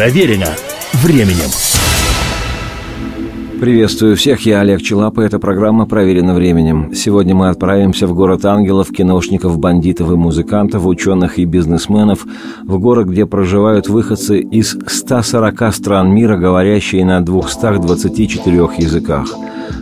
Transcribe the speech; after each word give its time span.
Проверено 0.00 0.46
временем. 0.94 1.50
Приветствую 3.60 4.16
всех, 4.16 4.46
я 4.46 4.60
Олег 4.60 4.80
Челапа, 4.80 5.20
эта 5.20 5.38
программа 5.38 5.84
«Проверена 5.84 6.32
временем». 6.32 6.94
Сегодня 6.94 7.34
мы 7.34 7.50
отправимся 7.50 8.06
в 8.06 8.14
город 8.14 8.46
ангелов, 8.46 8.88
киношников, 8.90 9.58
бандитов 9.58 10.10
и 10.10 10.14
музыкантов, 10.14 10.86
ученых 10.86 11.38
и 11.38 11.44
бизнесменов, 11.44 12.24
в 12.64 12.78
город, 12.78 13.08
где 13.08 13.26
проживают 13.26 13.90
выходцы 13.90 14.40
из 14.40 14.74
140 14.86 15.74
стран 15.74 16.14
мира, 16.14 16.38
говорящие 16.38 17.04
на 17.04 17.20
224 17.20 18.56
языках. 18.78 19.34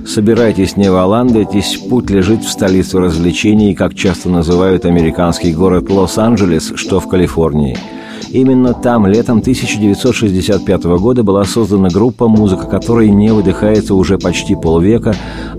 Собирайтесь, 0.04 0.76
не 0.76 0.90
валандайтесь, 0.90 1.76
путь 1.88 2.10
лежит 2.10 2.42
в 2.42 2.50
столицу 2.50 2.98
развлечений, 2.98 3.72
как 3.72 3.94
часто 3.94 4.30
называют 4.30 4.84
американский 4.84 5.52
город 5.52 5.88
Лос-Анджелес, 5.88 6.72
что 6.74 6.98
в 6.98 7.08
Калифорнии– 7.08 7.78
Именно 8.30 8.74
там 8.74 9.06
летом 9.06 9.38
1965 9.38 10.84
года 10.84 11.22
была 11.22 11.44
создана 11.44 11.88
группа, 11.88 12.28
музыка 12.28 12.66
которой 12.66 13.08
не 13.08 13.32
выдыхается 13.32 13.94
уже 13.94 14.18
почти 14.18 14.54
полвека, 14.54 15.14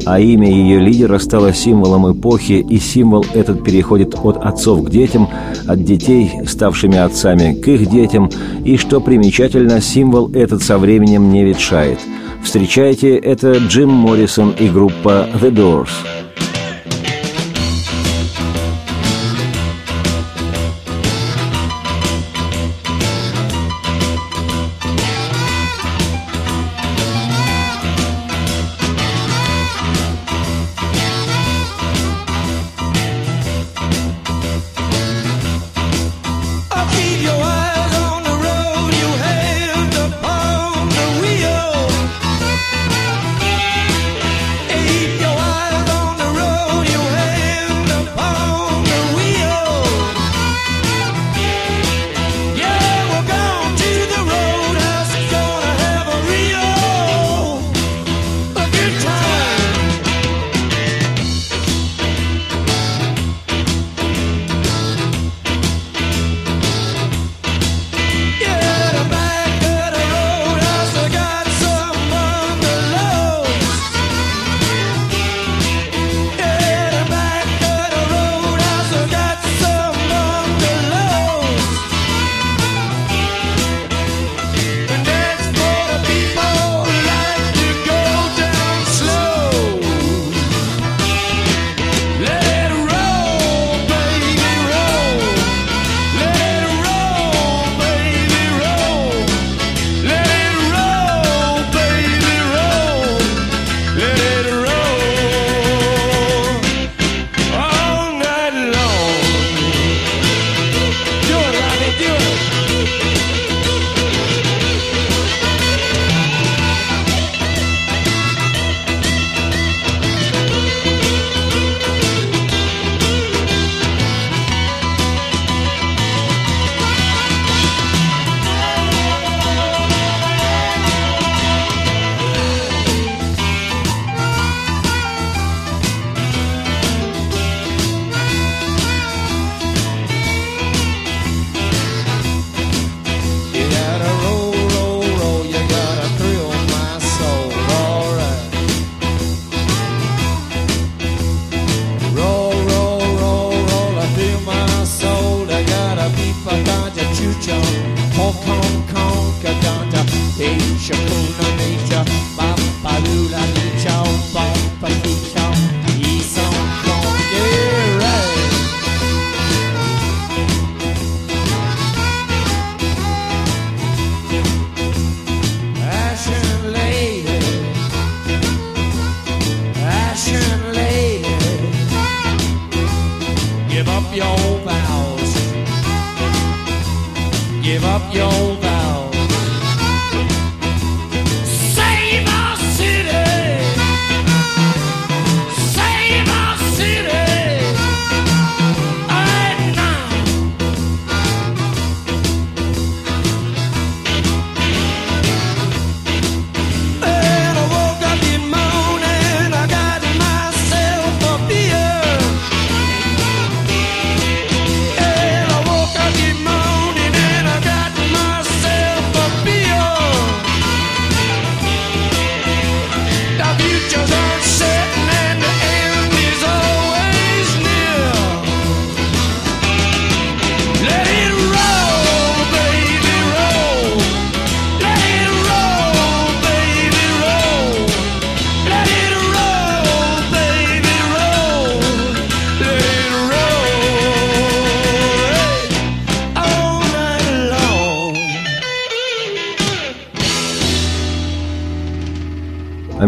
а 0.06 0.20
имя 0.20 0.50
ее 0.50 0.80
лидера 0.80 1.18
стало 1.18 1.52
символом 1.54 2.12
эпохи, 2.12 2.66
и 2.70 2.78
символ 2.78 3.26
этот 3.34 3.64
переходит 3.64 4.16
от 4.22 4.38
отцов 4.38 4.84
к 4.84 4.90
детям, 4.90 5.28
от 5.68 5.84
детей, 5.84 6.32
ставшими 6.46 6.98
отцами, 6.98 7.54
к 7.54 7.68
их 7.68 7.90
детям, 7.90 8.30
и, 8.64 8.78
что 8.78 9.02
примечательно, 9.02 9.82
символ 9.82 10.30
этот 10.34 10.62
со 10.62 10.78
временем 10.78 11.32
не 11.32 11.44
ветшает. 11.44 12.00
Встречайте, 12.44 13.18
это 13.18 13.54
Джим 13.54 13.90
Моррисон 13.90 14.52
и 14.52 14.70
группа 14.70 15.28
The 15.42 15.52
Doors– 15.52 15.90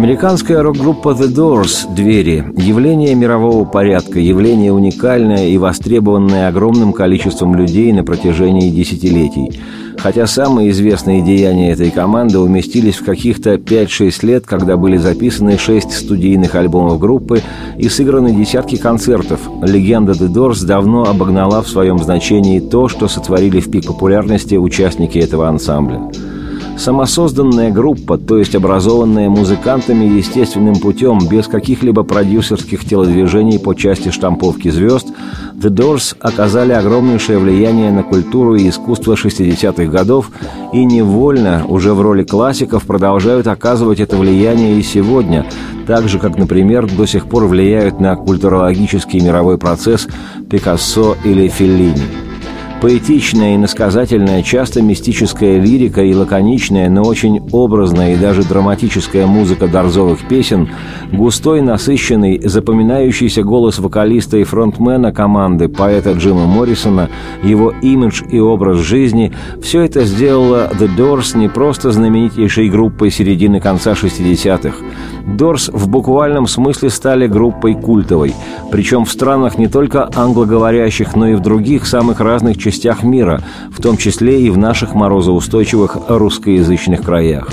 Американская 0.02 0.64
рок-группа 0.64 1.10
The 1.10 1.32
Doors 1.32 1.94
«Двери»– 1.94 2.44
явление 2.58 3.14
мирового 3.14 3.66
порядка, 3.66 4.20
явление 4.20 4.74
уникальное 4.74 5.50
и 5.50 5.60
востребованное 5.60 6.48
огромным 6.48 6.92
количеством 6.92 7.54
людей 7.54 7.94
на 7.94 8.04
протяжении 8.04 8.72
десятилетий. 8.72 9.62
Хотя 10.00 10.26
самые 10.26 10.72
известные 10.72 11.22
деяния 11.22 11.74
этой 11.74 11.92
команды 11.92 12.40
уместились 12.40 12.96
в 12.96 13.06
каких-то 13.06 13.54
5-6 13.54 14.26
лет, 14.26 14.48
когда 14.48 14.76
были 14.76 14.98
записаны 14.98 15.60
6 15.60 15.92
студийных 15.92 16.56
альбомов 16.56 16.98
группы 16.98 17.44
и 17.78 17.88
сыграны 17.88 18.34
десятки 18.34 18.78
концертов, 18.78 19.40
легенда 19.62 20.14
The 20.14 20.34
Doors 20.34 20.66
давно 20.66 21.04
обогнала 21.04 21.62
в 21.62 21.70
своем 21.70 22.00
значении 22.00 22.60
то, 22.60 22.88
что 22.88 23.08
сотворили 23.08 23.60
в 23.60 23.70
пик 23.70 23.86
популярности 23.86 24.56
участники 24.56 25.20
этого 25.20 25.48
ансамбля. 25.48 26.10
Самосозданная 26.82 27.70
группа, 27.70 28.18
то 28.18 28.40
есть 28.40 28.56
образованная 28.56 29.30
музыкантами 29.30 30.04
естественным 30.18 30.78
путем, 30.78 31.20
без 31.30 31.46
каких-либо 31.46 32.02
продюсерских 32.02 32.84
телодвижений 32.86 33.60
по 33.60 33.76
части 33.76 34.10
штамповки 34.10 34.70
звезд, 34.70 35.06
The 35.54 35.70
Doors 35.70 36.16
оказали 36.20 36.72
огромнейшее 36.72 37.38
влияние 37.38 37.92
на 37.92 38.02
культуру 38.02 38.56
и 38.56 38.68
искусство 38.68 39.14
60-х 39.14 39.86
годов 39.92 40.32
и 40.74 40.84
невольно, 40.84 41.68
уже 41.68 41.94
в 41.94 42.02
роли 42.02 42.24
классиков, 42.24 42.88
продолжают 42.88 43.46
оказывать 43.46 44.00
это 44.00 44.18
влияние 44.18 44.80
и 44.80 44.82
сегодня, 44.82 45.46
так 45.86 46.08
же, 46.10 46.18
как, 46.18 46.36
например, 46.36 46.88
до 46.92 47.06
сих 47.06 47.28
пор 47.28 47.46
влияют 47.46 48.00
на 48.00 48.16
культурологический 48.16 49.20
мировой 49.20 49.60
процесс 49.60 50.08
Пикассо 50.50 51.16
или 51.24 51.48
Феллини. 51.48 52.31
Поэтичная 52.82 53.54
и 53.54 53.58
насказательная, 53.58 54.42
часто 54.42 54.82
мистическая 54.82 55.60
лирика 55.60 56.02
и 56.02 56.16
лаконичная, 56.16 56.90
но 56.90 57.04
очень 57.04 57.48
образная 57.52 58.16
и 58.16 58.18
даже 58.18 58.44
драматическая 58.44 59.28
музыка 59.28 59.68
дорзовых 59.68 60.28
песен, 60.28 60.68
густой, 61.12 61.62
насыщенный, 61.62 62.42
запоминающийся 62.44 63.44
голос 63.44 63.78
вокалиста 63.78 64.38
и 64.38 64.44
фронтмена 64.44 65.12
команды, 65.14 65.70
поэта 65.70 66.14
Джима 66.14 66.48
Моррисона, 66.48 67.10
его 67.44 67.72
имидж 67.84 68.24
и 68.32 68.40
образ 68.40 68.80
жизни– 68.80 69.32
все 69.62 69.82
это 69.82 70.04
сделало 70.06 70.72
The 70.80 70.90
Doors 70.98 71.38
не 71.38 71.48
просто 71.48 71.92
знаменитейшей 71.92 72.70
группой 72.70 73.12
середины 73.12 73.60
конца 73.60 73.92
60-х. 73.92 74.76
Doors 75.26 75.70
в 75.72 75.88
буквальном 75.88 76.48
смысле 76.48 76.90
стали 76.90 77.28
группой 77.28 77.76
культовой, 77.76 78.34
причем 78.72 79.06
в 79.06 79.12
странах 79.12 79.58
не 79.58 79.68
только 79.68 80.10
англоговорящих, 80.16 81.16
но 81.16 81.28
и 81.28 81.36
в 81.36 81.42
других 81.42 81.86
самых 81.86 82.20
разных 82.20 82.58
частях 82.58 83.04
мира, 83.04 83.42
в 83.72 83.82
том 83.82 83.98
числе 83.98 84.42
и 84.42 84.50
в 84.50 84.58
наших 84.58 84.94
морозоустойчивых 84.94 85.98
русскоязычных 86.08 87.02
краях. 87.02 87.50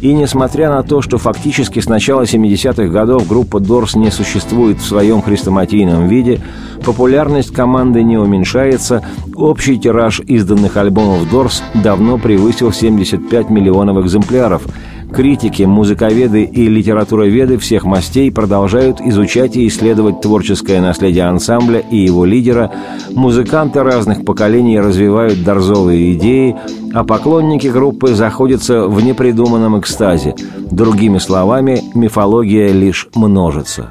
И 0.00 0.12
несмотря 0.12 0.68
на 0.68 0.82
то, 0.82 1.00
что 1.00 1.16
фактически 1.16 1.80
с 1.80 1.88
начала 1.88 2.22
70-х 2.22 2.88
годов 2.88 3.26
группа 3.26 3.60
Дорс 3.60 3.96
не 3.96 4.10
существует 4.10 4.78
в 4.78 4.86
своем 4.86 5.22
хрестоматийном 5.22 6.06
виде, 6.06 6.40
популярность 6.84 7.52
команды 7.52 8.02
не 8.02 8.18
уменьшается, 8.18 9.02
общий 9.34 9.78
тираж 9.78 10.20
изданных 10.20 10.76
альбомов 10.76 11.30
Дорс 11.30 11.62
давно 11.74 12.18
превысил 12.18 12.72
75 12.72 13.48
миллионов 13.48 14.04
экземпляров– 14.04 14.62
Критики, 15.14 15.62
музыковеды 15.62 16.42
и 16.42 16.68
литературоведы 16.68 17.58
всех 17.58 17.84
мастей 17.84 18.30
продолжают 18.30 19.00
изучать 19.00 19.56
и 19.56 19.66
исследовать 19.66 20.20
творческое 20.20 20.80
наследие 20.80 21.24
ансамбля 21.24 21.78
и 21.78 21.96
его 21.96 22.24
лидера, 22.24 22.72
музыканты 23.12 23.82
разных 23.82 24.24
поколений 24.24 24.80
развивают 24.80 25.42
дорзовые 25.42 26.12
идеи, 26.14 26.56
а 26.92 27.04
поклонники 27.04 27.68
группы 27.68 28.14
заходятся 28.14 28.88
в 28.88 29.02
непридуманном 29.02 29.78
экстазе. 29.78 30.34
Другими 30.70 31.18
словами, 31.18 31.82
мифология 31.94 32.72
лишь 32.72 33.08
множится. 33.14 33.90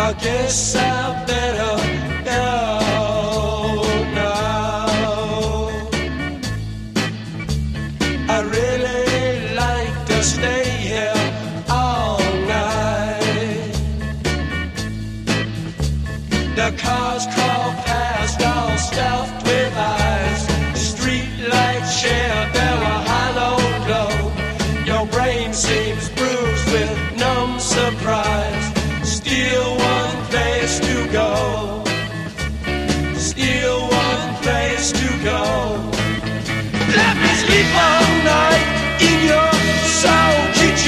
I 0.00 0.12
guess 0.12 0.76
I 0.76 1.26
better. 1.26 1.87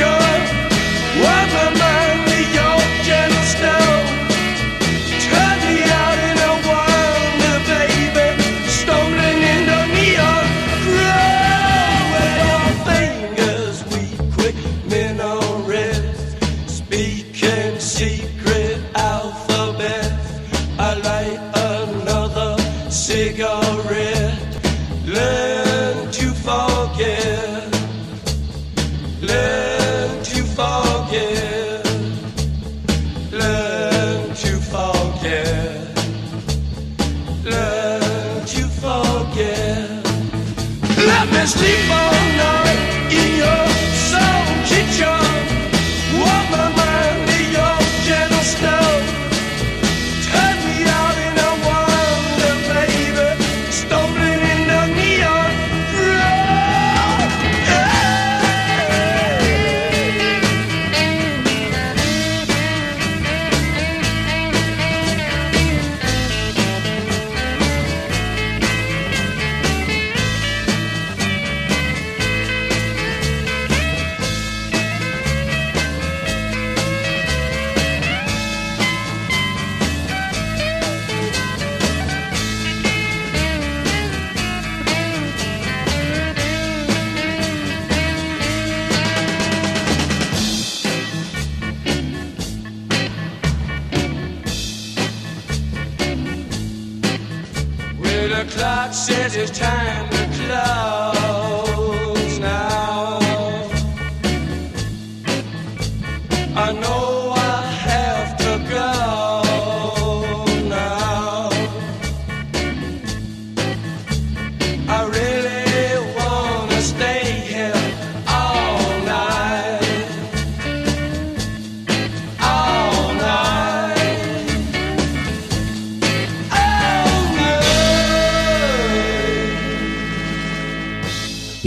sure 0.01 0.40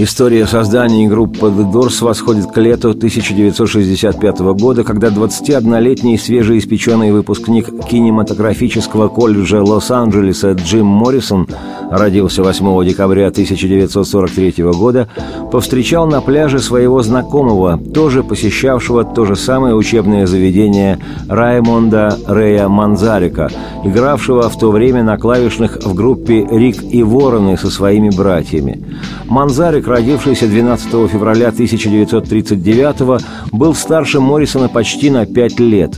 История 0.03 0.45
создания 0.47 1.07
группы 1.07 1.47
The 1.47 1.71
Doors 1.71 2.03
восходит 2.03 2.51
к 2.51 2.57
лету 2.57 2.89
1965 2.89 4.39
года, 4.39 4.83
когда 4.83 5.07
21-летний 5.07 6.17
свежеиспеченный 6.17 7.13
выпускник 7.13 7.69
кинематографического 7.87 9.07
колледжа 9.07 9.63
Лос-Анджелеса 9.63 10.51
Джим 10.51 10.87
Моррисон 10.87 11.47
родился 11.89 12.43
8 12.43 12.85
декабря 12.85 13.27
1943 13.27 14.65
года, 14.73 15.07
повстречал 15.51 16.05
на 16.05 16.19
пляже 16.19 16.59
своего 16.59 17.01
знакомого, 17.01 17.77
тоже 17.77 18.23
посещавшего 18.23 19.05
то 19.05 19.23
же 19.23 19.37
самое 19.37 19.73
учебное 19.73 20.27
заведение 20.27 20.99
Раймонда 21.29 22.17
Рея 22.27 22.67
Манзарика, 22.67 23.49
игравшего 23.85 24.49
в 24.49 24.59
то 24.59 24.69
время 24.71 25.03
на 25.03 25.17
клавишных 25.17 25.77
в 25.85 25.93
группе 25.93 26.45
«Рик 26.51 26.83
и 26.83 27.03
Вороны» 27.03 27.57
со 27.57 27.69
своими 27.69 28.09
братьями. 28.09 28.83
Манзарик, 29.25 29.87
родившийся 29.93 30.47
12 30.47 30.87
февраля 31.11 31.49
1939 31.49 33.21
был 33.51 33.75
старше 33.75 34.19
Моррисона 34.19 34.67
почти 34.67 35.11
на 35.11 35.25
пять 35.27 35.59
лет. 35.59 35.91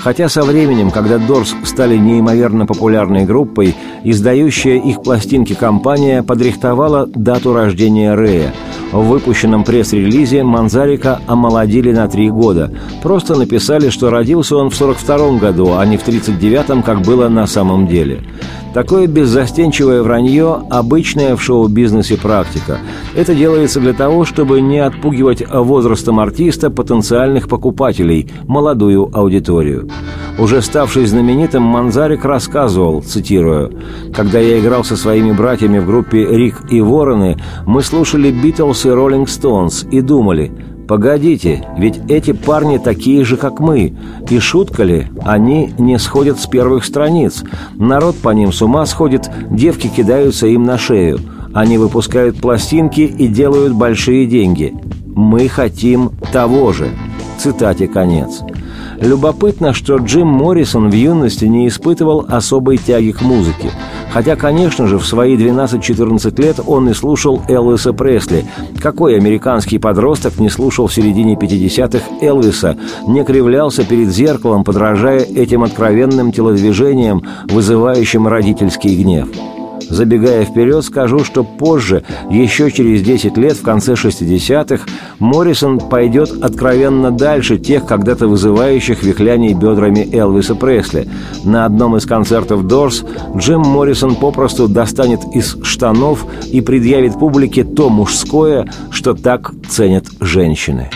Хотя 0.00 0.28
со 0.28 0.42
временем, 0.42 0.90
когда 0.90 1.18
Дорс 1.18 1.54
стали 1.64 1.96
неимоверно 1.96 2.66
популярной 2.66 3.24
группой, 3.24 3.74
издающая 4.04 4.76
их 4.76 5.02
пластинки 5.02 5.54
компания 5.54 6.22
подрихтовала 6.22 7.06
дату 7.06 7.52
рождения 7.52 8.14
Рэя. 8.14 8.54
В 8.92 9.02
выпущенном 9.02 9.64
пресс-релизе 9.64 10.44
Манзарика 10.44 11.20
омолодили 11.26 11.92
на 11.92 12.08
три 12.08 12.30
года. 12.30 12.72
Просто 13.02 13.36
написали, 13.36 13.90
что 13.90 14.08
родился 14.08 14.56
он 14.56 14.70
в 14.70 14.74
42 14.74 15.38
году, 15.38 15.74
а 15.76 15.84
не 15.84 15.98
в 15.98 16.06
39-м, 16.06 16.82
как 16.82 17.02
было 17.02 17.28
на 17.28 17.46
самом 17.46 17.86
деле. 17.86 18.22
Такое 18.72 19.06
беззастенчивое 19.06 20.02
вранье– 20.02 20.62
обычная 20.70 21.36
в 21.36 21.42
шоу-бизнесе 21.42 22.16
практика. 22.16 22.78
Это 23.16 23.34
делается 23.34 23.80
для 23.80 23.92
того, 23.92 24.24
чтобы 24.24 24.60
не 24.60 24.78
отпугивать 24.78 25.42
возрастом 25.50 26.20
артиста 26.20 26.70
потенциальных 26.70 27.48
покупателей, 27.48 28.30
молодую 28.46 29.10
аудиторию. 29.12 29.67
Уже 30.38 30.62
ставший 30.62 31.06
знаменитым, 31.06 31.62
Манзарик 31.62 32.24
рассказывал, 32.24 33.02
цитирую, 33.02 33.72
«Когда 34.14 34.38
я 34.38 34.60
играл 34.60 34.84
со 34.84 34.96
своими 34.96 35.32
братьями 35.32 35.78
в 35.78 35.86
группе 35.86 36.24
«Рик 36.24 36.62
и 36.70 36.80
Вороны», 36.80 37.36
мы 37.66 37.82
слушали 37.82 38.30
«Битлз» 38.30 38.86
и 38.86 38.90
«Роллинг 38.90 39.28
Стоунс» 39.28 39.84
и 39.90 40.00
думали– 40.00 40.52
Погодите, 40.88 41.68
ведь 41.76 42.00
эти 42.08 42.32
парни 42.32 42.78
такие 42.78 43.22
же, 43.22 43.36
как 43.36 43.60
мы. 43.60 43.94
И 44.30 44.38
шутка 44.38 44.84
ли, 44.84 45.08
они 45.22 45.74
не 45.78 45.98
сходят 45.98 46.40
с 46.40 46.46
первых 46.46 46.86
страниц. 46.86 47.44
Народ 47.74 48.16
по 48.16 48.30
ним 48.30 48.52
с 48.52 48.62
ума 48.62 48.86
сходит, 48.86 49.30
девки 49.50 49.88
кидаются 49.88 50.46
им 50.46 50.64
на 50.64 50.78
шею. 50.78 51.20
Они 51.52 51.76
выпускают 51.76 52.40
пластинки 52.40 53.02
и 53.02 53.28
делают 53.28 53.74
большие 53.74 54.26
деньги. 54.26 54.74
Мы 55.04 55.48
хотим 55.48 56.12
того 56.32 56.72
же. 56.72 56.88
Цитате 57.38 57.86
конец. 57.86 58.40
Любопытно, 59.00 59.72
что 59.72 59.96
Джим 59.96 60.26
Моррисон 60.26 60.90
в 60.90 60.94
юности 60.94 61.44
не 61.44 61.68
испытывал 61.68 62.26
особой 62.28 62.78
тяги 62.78 63.12
к 63.12 63.22
музыке. 63.22 63.70
Хотя, 64.12 64.36
конечно 64.36 64.86
же, 64.86 64.98
в 64.98 65.06
свои 65.06 65.36
12-14 65.36 66.40
лет 66.40 66.60
он 66.66 66.88
и 66.88 66.94
слушал 66.94 67.42
Элвиса 67.48 67.92
Пресли. 67.92 68.44
Какой 68.80 69.16
американский 69.16 69.78
подросток 69.78 70.38
не 70.38 70.48
слушал 70.48 70.88
в 70.88 70.94
середине 70.94 71.34
50-х 71.34 72.04
Элвиса, 72.20 72.76
не 73.06 73.22
кривлялся 73.24 73.84
перед 73.84 74.08
зеркалом, 74.08 74.64
подражая 74.64 75.20
этим 75.20 75.62
откровенным 75.62 76.32
телодвижениям, 76.32 77.22
вызывающим 77.48 78.26
родительский 78.26 78.96
гнев? 79.00 79.28
Забегая 79.88 80.44
вперед, 80.44 80.84
скажу, 80.84 81.24
что 81.24 81.44
позже, 81.44 82.04
еще 82.30 82.70
через 82.70 83.02
10 83.02 83.36
лет, 83.36 83.56
в 83.56 83.62
конце 83.62 83.94
60-х, 83.94 84.84
Моррисон 85.18 85.78
пойдет 85.78 86.30
откровенно 86.42 87.10
дальше 87.10 87.58
тех 87.58 87.86
когда-то 87.86 88.28
вызывающих 88.28 89.02
вихляний 89.02 89.54
бедрами 89.54 90.08
Элвиса 90.12 90.54
Пресли. 90.54 91.08
На 91.44 91.64
одном 91.64 91.96
из 91.96 92.06
концертов 92.06 92.66
Дорс 92.66 93.04
Джим 93.36 93.60
Моррисон 93.60 94.16
попросту 94.16 94.68
достанет 94.68 95.20
из 95.34 95.56
штанов 95.62 96.24
и 96.50 96.60
предъявит 96.60 97.18
публике 97.18 97.64
то 97.64 97.88
мужское, 97.88 98.68
что 98.90 99.14
так 99.14 99.52
ценят 99.68 100.04
женщины. 100.20 100.90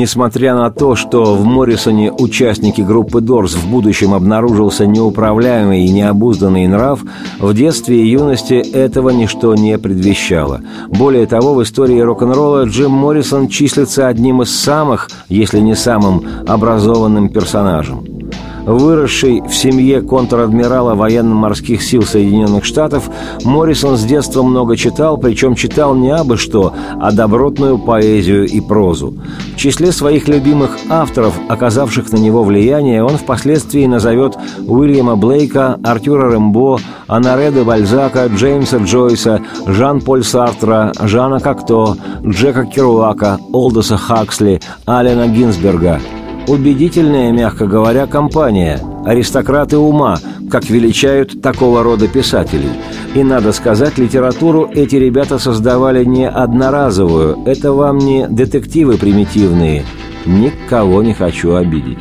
Несмотря 0.00 0.54
на 0.54 0.70
то, 0.70 0.96
что 0.96 1.34
в 1.34 1.44
Моррисоне 1.44 2.10
участники 2.10 2.80
группы 2.80 3.20
Дорс 3.20 3.52
в 3.52 3.68
будущем 3.68 4.14
обнаружился 4.14 4.86
неуправляемый 4.86 5.84
и 5.84 5.92
необузданный 5.92 6.66
нрав, 6.66 7.00
в 7.38 7.52
детстве 7.52 8.02
и 8.02 8.08
юности 8.08 8.54
этого 8.54 9.10
ничто 9.10 9.54
не 9.54 9.76
предвещало. 9.76 10.62
Более 10.88 11.26
того, 11.26 11.52
в 11.52 11.62
истории 11.62 12.00
рок-н-ролла 12.00 12.64
Джим 12.64 12.92
Моррисон 12.92 13.48
числится 13.48 14.08
одним 14.08 14.40
из 14.40 14.58
самых, 14.58 15.10
если 15.28 15.60
не 15.60 15.76
самым, 15.76 16.24
образованным 16.48 17.28
персонажем. 17.28 18.19
Выросший 18.64 19.42
в 19.42 19.54
семье 19.54 20.02
контр-адмирала 20.02 20.94
военно-морских 20.94 21.82
сил 21.82 22.02
Соединенных 22.02 22.64
Штатов, 22.64 23.10
Моррисон 23.44 23.96
с 23.96 24.04
детства 24.04 24.42
много 24.42 24.76
читал, 24.76 25.16
причем 25.16 25.54
читал 25.54 25.94
не 25.94 26.10
абы 26.10 26.36
что, 26.36 26.74
а 27.00 27.12
добротную 27.12 27.78
поэзию 27.78 28.46
и 28.46 28.60
прозу. 28.60 29.14
В 29.54 29.56
числе 29.56 29.92
своих 29.92 30.28
любимых 30.28 30.76
авторов, 30.88 31.34
оказавших 31.48 32.12
на 32.12 32.16
него 32.16 32.44
влияние, 32.44 33.02
он 33.02 33.16
впоследствии 33.16 33.86
назовет 33.86 34.36
Уильяма 34.66 35.16
Блейка, 35.16 35.78
Артюра 35.84 36.30
Рэмбо, 36.30 36.78
Анаре 37.06 37.50
де 37.50 37.62
Бальзака, 37.62 38.26
Джеймса 38.26 38.78
Джойса, 38.78 39.40
Жан-Поль 39.66 40.24
Сартра, 40.24 40.92
Жана 41.00 41.40
Кокто, 41.40 41.96
Джека 42.24 42.66
Керуака, 42.66 43.38
Олдоса 43.52 43.96
Хаксли, 43.96 44.60
Алена 44.86 45.26
Гинзберга– 45.26 46.00
Убедительная, 46.48 47.32
мягко 47.32 47.66
говоря, 47.66 48.06
компания, 48.06 48.80
аристократы 49.04 49.78
ума, 49.78 50.18
как 50.50 50.68
величают 50.68 51.40
такого 51.42 51.82
рода 51.82 52.08
писателей. 52.08 52.70
И, 53.14 53.22
надо 53.22 53.52
сказать, 53.52 53.98
литературу 53.98 54.68
эти 54.72 54.96
ребята 54.96 55.38
создавали 55.38 56.04
не 56.04 56.28
одноразовую, 56.28 57.38
это 57.46 57.72
вам 57.72 57.98
не 57.98 58.26
детективы 58.28 58.96
примитивные. 58.96 59.84
Никого 60.26 61.02
не 61.02 61.14
хочу 61.14 61.54
обидеть. 61.54 61.98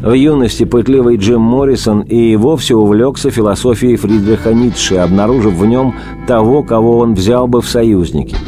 В 0.00 0.12
юности 0.12 0.64
пытливый 0.64 1.16
Джим 1.16 1.40
Моррисон 1.40 2.02
и 2.02 2.36
вовсе 2.36 2.74
увлекся 2.74 3.30
философией 3.30 3.96
Фридриха 3.96 4.52
Ницше, 4.52 4.96
обнаружив 4.96 5.54
в 5.54 5.66
нем 5.66 5.94
того, 6.26 6.62
кого 6.62 6.98
он 6.98 7.14
взял 7.14 7.48
бы 7.48 7.60
в 7.62 7.68
союзники– 7.68 8.36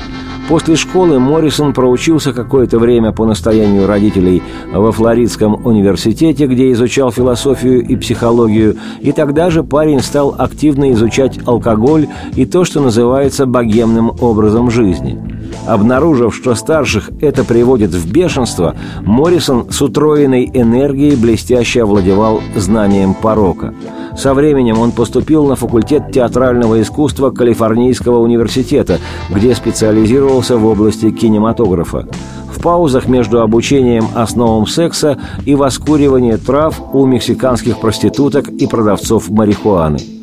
После 0.51 0.75
школы 0.75 1.21
Моррисон 1.21 1.73
проучился 1.73 2.33
какое-то 2.33 2.81
время 2.81 3.13
по 3.13 3.25
настоянию 3.25 3.87
родителей 3.87 4.43
во 4.73 4.91
Флоридском 4.91 5.65
университете, 5.65 6.49
где 6.49 6.73
изучал 6.73 7.13
философию 7.13 7.87
и 7.87 7.95
психологию, 7.95 8.77
и 9.01 9.13
тогда 9.13 9.51
же 9.51 9.63
парень 9.63 10.01
стал 10.01 10.35
активно 10.37 10.91
изучать 10.91 11.39
алкоголь 11.47 12.09
и 12.35 12.47
то, 12.47 12.65
что 12.65 12.81
называется 12.81 13.47
богемным 13.47 14.11
образом 14.21 14.73
жизни. 14.73 15.40
Обнаружив, 15.67 16.35
что 16.35 16.55
старших 16.55 17.11
это 17.21 17.45
приводит 17.45 17.91
в 17.91 18.11
бешенство, 18.11 18.75
Моррисон 19.03 19.71
с 19.71 19.81
утроенной 19.83 20.51
энергией 20.53 21.17
блестяще 21.17 21.83
овладевал 21.83 22.41
знанием 22.57 23.15
порока– 23.15 23.75
со 24.17 24.35
временем 24.35 24.79
он 24.79 24.93
поступил 24.93 25.47
на 25.47 25.57
факультет 25.57 26.13
театрального 26.13 26.81
искусства 26.83 27.31
Калифорнийского 27.31 28.19
университета, 28.19 28.99
где 29.31 29.55
специализировался 29.55 30.57
в 30.57 30.67
области 30.67 31.11
кинематографа. 31.11 32.07
В 32.53 32.61
паузах 32.61 33.07
между 33.09 33.41
обучением 33.41 34.09
основам 34.15 34.67
секса 34.67 35.19
и 35.47 35.55
воскуривания 35.55 36.37
трав 36.37 36.79
у 36.93 37.07
мексиканских 37.07 37.81
проституток 37.81 38.49
и 38.49 38.67
продавцов 38.67 39.31
марихуаны. 39.31 40.20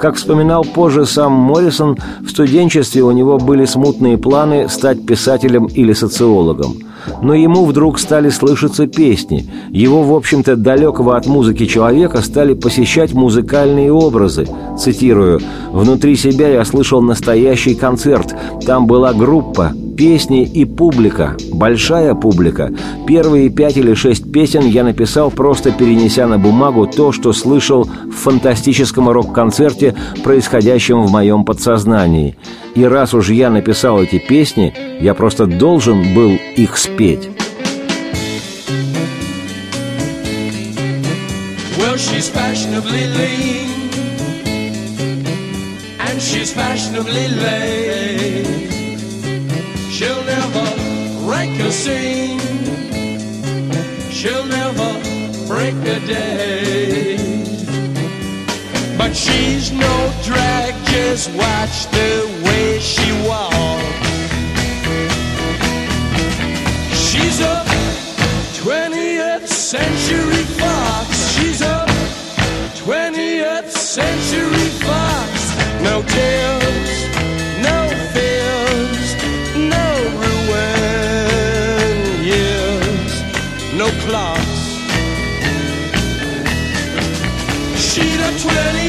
Как 0.00 0.16
вспоминал 0.16 0.64
позже 0.64 1.06
сам 1.06 1.32
Моррисон, 1.32 1.96
в 2.20 2.28
студенчестве 2.30 3.02
у 3.02 3.10
него 3.12 3.38
были 3.38 3.64
смутные 3.64 4.18
планы 4.18 4.68
стать 4.68 5.04
писателем 5.06 5.66
или 5.66 5.92
социологом– 5.92 6.76
но 7.22 7.34
ему 7.34 7.64
вдруг 7.64 7.98
стали 7.98 8.28
слышаться 8.28 8.86
песни. 8.86 9.46
Его, 9.70 10.02
в 10.02 10.14
общем-то, 10.14 10.56
далекого 10.56 11.16
от 11.16 11.26
музыки 11.26 11.66
человека 11.66 12.22
стали 12.22 12.54
посещать 12.54 13.12
музыкальные 13.12 13.92
образы. 13.92 14.46
Цитирую, 14.78 15.40
«Внутри 15.72 16.16
себя 16.16 16.48
я 16.48 16.64
слышал 16.64 17.00
настоящий 17.00 17.74
концерт. 17.74 18.34
Там 18.64 18.86
была 18.86 19.12
группа, 19.12 19.72
песни 19.96 20.44
и 20.44 20.64
публика, 20.64 21.36
большая 21.52 22.14
публика. 22.14 22.72
Первые 23.06 23.48
пять 23.48 23.76
или 23.76 23.94
шесть 23.94 24.30
песен 24.30 24.66
я 24.66 24.84
написал, 24.84 25.30
просто 25.30 25.72
перенеся 25.72 26.26
на 26.26 26.38
бумагу 26.38 26.86
то, 26.86 27.12
что 27.12 27.32
слышал 27.32 27.84
в 27.84 28.12
фантастическом 28.12 29.08
рок-концерте, 29.08 29.94
происходящем 30.22 31.02
в 31.02 31.10
моем 31.10 31.44
подсознании. 31.44 32.36
И 32.74 32.84
раз 32.84 33.14
уж 33.14 33.30
я 33.30 33.50
написал 33.50 34.00
эти 34.02 34.18
песни, 34.18 34.74
я 35.00 35.14
просто 35.14 35.46
должен 35.46 36.14
был 36.14 36.32
их 36.56 36.76
спеть. 36.76 37.28
Well, 41.78 41.96
she's 41.96 42.28
fashionably 42.28 43.06
lean 43.16 43.76
And 45.98 46.20
she's 46.20 46.52
fashionably 46.52 47.28
late 47.28 48.75
She'll 54.10 54.46
never 54.46 54.90
break 55.46 55.74
a 55.74 56.00
day. 56.06 57.16
But 58.98 59.14
she's 59.14 59.70
no 59.70 60.12
drag, 60.24 60.74
just 60.86 61.30
watch 61.34 61.86
the 61.92 62.26
way 62.44 62.80
she 62.80 63.12
walks. 63.28 63.54
She's 67.06 67.40
a 67.40 67.62
20th 68.60 69.46
century 69.46 70.44
fox. 70.58 71.08
She's 71.34 71.60
a 71.60 71.86
20th 72.82 73.70
century 73.70 74.70
fox. 74.86 75.30
No 75.84 76.02
tails, 76.02 76.65
twirling. 88.46 88.85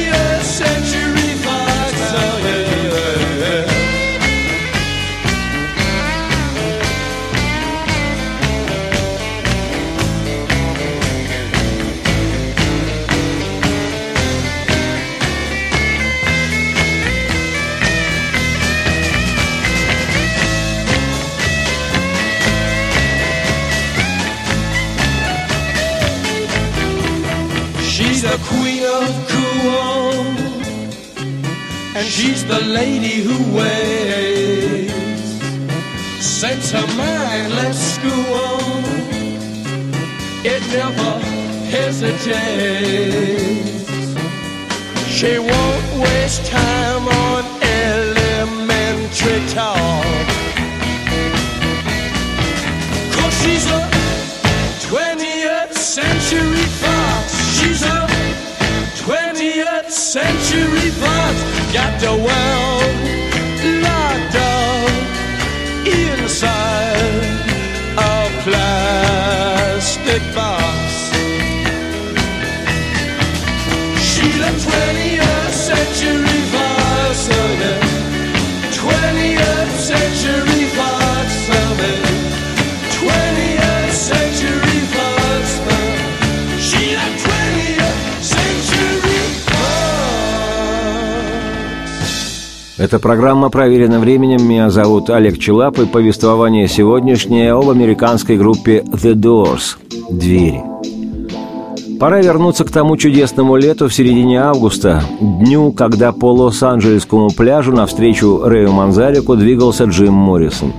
She's 32.18 32.44
the 32.44 32.60
lady 32.60 33.16
who 33.26 33.36
waits. 33.56 34.92
Sets 36.20 36.72
her 36.72 36.86
mind, 36.96 37.54
let's 37.54 37.78
school. 37.78 38.58
It 40.54 40.62
never 40.78 41.12
hesitates. 41.74 42.58
She 45.16 45.38
won't 45.38 45.86
waste 46.02 46.44
time 46.46 46.67
got 61.72 62.00
to 62.00 62.27
Это 92.88 92.98
программа 92.98 93.50
«Проверено 93.50 94.00
временем». 94.00 94.48
Меня 94.48 94.70
зовут 94.70 95.10
Олег 95.10 95.38
Челап, 95.38 95.78
и 95.78 95.84
повествование 95.84 96.66
сегодняшнее 96.68 97.52
об 97.52 97.68
американской 97.68 98.38
группе 98.38 98.78
«The 98.78 99.12
Doors»– 99.12 99.76
«Двери». 100.10 100.67
Пора 101.98 102.20
вернуться 102.20 102.64
к 102.64 102.70
тому 102.70 102.96
чудесному 102.96 103.56
лету 103.56 103.88
в 103.88 103.94
середине 103.94 104.40
августа, 104.40 105.02
дню, 105.20 105.72
когда 105.72 106.12
по 106.12 106.32
Лос-Анджелесскому 106.32 107.30
пляжу 107.30 107.72
навстречу 107.72 108.40
Рэю 108.44 108.70
Манзарику 108.70 109.34
двигался 109.34 109.84
Джим 109.84 110.14
Моррисон. 110.14 110.72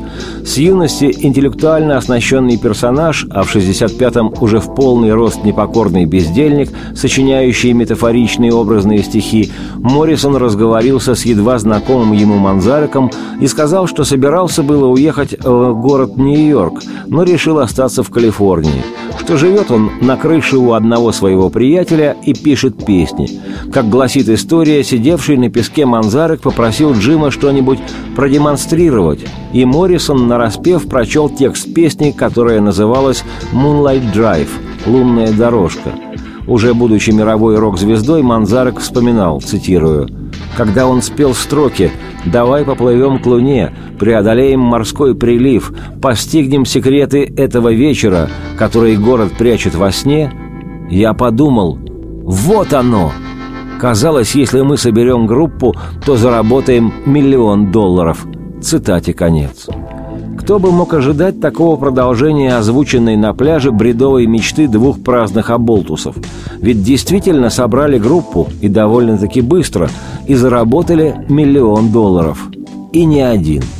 С 0.45 0.57
юности 0.57 1.13
интеллектуально 1.19 1.97
оснащенный 1.97 2.57
персонаж, 2.57 3.27
а 3.31 3.43
в 3.43 3.53
65-м 3.53 4.33
уже 4.39 4.61
в 4.61 4.73
полный 4.73 5.13
рост 5.13 5.43
непокорный 5.43 6.05
бездельник, 6.05 6.69
сочиняющий 6.95 7.73
метафоричные 7.73 8.53
образные 8.53 9.03
стихи, 9.03 9.51
Моррисон 9.75 10.37
разговорился 10.37 11.15
с 11.15 11.25
едва 11.25 11.59
знакомым 11.59 12.13
ему 12.13 12.37
Манзариком 12.37 13.11
и 13.41 13.47
сказал, 13.47 13.87
что 13.87 14.05
собирался 14.05 14.63
было 14.63 14.87
уехать 14.87 15.35
в 15.37 15.73
город 15.73 16.15
Нью-Йорк, 16.15 16.81
но 17.07 17.23
решил 17.23 17.59
остаться 17.59 18.03
в 18.03 18.09
Калифорнии– 18.09 18.85
что 19.29 19.37
живет 19.37 19.69
он 19.69 19.91
на 20.01 20.17
крыше 20.17 20.57
у 20.57 20.73
одного 20.73 21.08
своего 21.11 21.49
приятеля 21.49 22.15
и 22.23 22.33
пишет 22.33 22.85
песни. 22.85 23.39
Как 23.71 23.89
гласит 23.89 24.29
история, 24.29 24.83
сидевший 24.83 25.37
на 25.37 25.49
песке 25.49 25.85
Манзарек 25.85 26.41
попросил 26.41 26.93
Джима 26.93 27.31
что-нибудь 27.31 27.79
продемонстрировать, 28.15 29.21
и 29.53 29.65
Моррисон 29.65 30.27
нараспев 30.27 30.87
прочел 30.87 31.29
текст 31.29 31.73
песни, 31.73 32.11
которая 32.11 32.61
называлась 32.61 33.23
«Moonlight 33.53 34.13
Drive»— 34.13 34.49
«Лунная 34.85 35.31
дорожка». 35.31 35.91
Уже 36.49 36.73
будучи 36.73 37.11
мировой 37.11 37.59
рок-звездой, 37.59 38.23
Манзарек 38.23 38.79
вспоминал, 38.79 39.39
цитирую, 39.39 40.09
«Когда 40.57 40.87
он 40.87 41.03
спел 41.03 41.35
строки 41.35 41.91
«Давай 42.25 42.65
поплывем 42.65 43.19
к 43.19 43.25
луне, 43.27 43.71
преодолеем 43.99 44.59
морской 44.59 45.15
прилив, 45.15 45.71
постигнем 46.01 46.65
секреты 46.65 47.31
этого 47.37 47.71
вечера, 47.71 48.29
который 48.57 48.97
город 48.97 49.31
прячет 49.37 49.75
во 49.75 49.91
сне», 49.91 50.31
я 50.89 51.13
подумал, 51.13 51.77
вот 52.23 52.73
оно! 52.73 53.11
Казалось, 53.79 54.35
если 54.35 54.61
мы 54.61 54.77
соберем 54.77 55.25
группу, 55.25 55.73
то 56.05 56.17
заработаем 56.17 56.91
миллион 57.05 57.71
долларов. 57.71 58.25
Цитате 58.61 59.13
конец. 59.13 59.67
Кто 60.37 60.59
бы 60.59 60.71
мог 60.71 60.93
ожидать 60.93 61.39
такого 61.39 61.77
продолжения 61.77 62.57
озвученной 62.57 63.15
на 63.15 63.33
пляже 63.33 63.71
бредовой 63.71 64.25
мечты 64.25 64.67
двух 64.67 65.01
праздных 65.01 65.49
оболтусов? 65.49 66.15
Ведь 66.59 66.83
действительно 66.83 67.49
собрали 67.49 67.97
группу, 67.99 68.47
и 68.59 68.67
довольно-таки 68.67 69.41
быстро, 69.41 69.89
и 70.27 70.35
заработали 70.35 71.25
миллион 71.29 71.91
долларов. 71.91 72.49
И 72.91 73.05
не 73.05 73.21
один– 73.21 73.63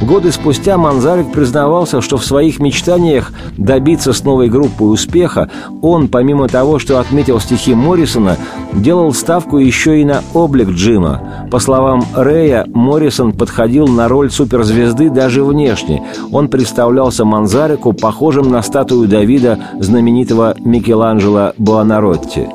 Годы 0.00 0.30
спустя 0.30 0.78
Манзарик 0.78 1.32
признавался, 1.32 2.00
что 2.00 2.18
в 2.18 2.24
своих 2.24 2.60
мечтаниях 2.60 3.32
добиться 3.56 4.12
с 4.12 4.22
новой 4.22 4.48
группой 4.48 4.92
успеха 4.92 5.50
он, 5.82 6.06
помимо 6.06 6.46
того, 6.46 6.78
что 6.78 7.00
отметил 7.00 7.40
стихи 7.40 7.74
Моррисона, 7.74 8.36
делал 8.72 9.12
ставку 9.12 9.58
еще 9.58 10.00
и 10.00 10.04
на 10.04 10.22
облик 10.34 10.68
Джима. 10.68 11.48
По 11.50 11.58
словам 11.58 12.04
Рэя, 12.14 12.64
Моррисон 12.72 13.32
подходил 13.32 13.88
на 13.88 14.06
роль 14.06 14.30
суперзвезды 14.30 15.10
даже 15.10 15.42
внешне. 15.42 16.02
Он 16.30 16.48
представлялся 16.48 17.24
Манзарику 17.24 17.92
похожим 17.92 18.50
на 18.50 18.62
статую 18.62 19.08
Давида 19.08 19.58
знаменитого 19.80 20.54
Микеланджело 20.60 21.54
Буонаротти. 21.58 22.48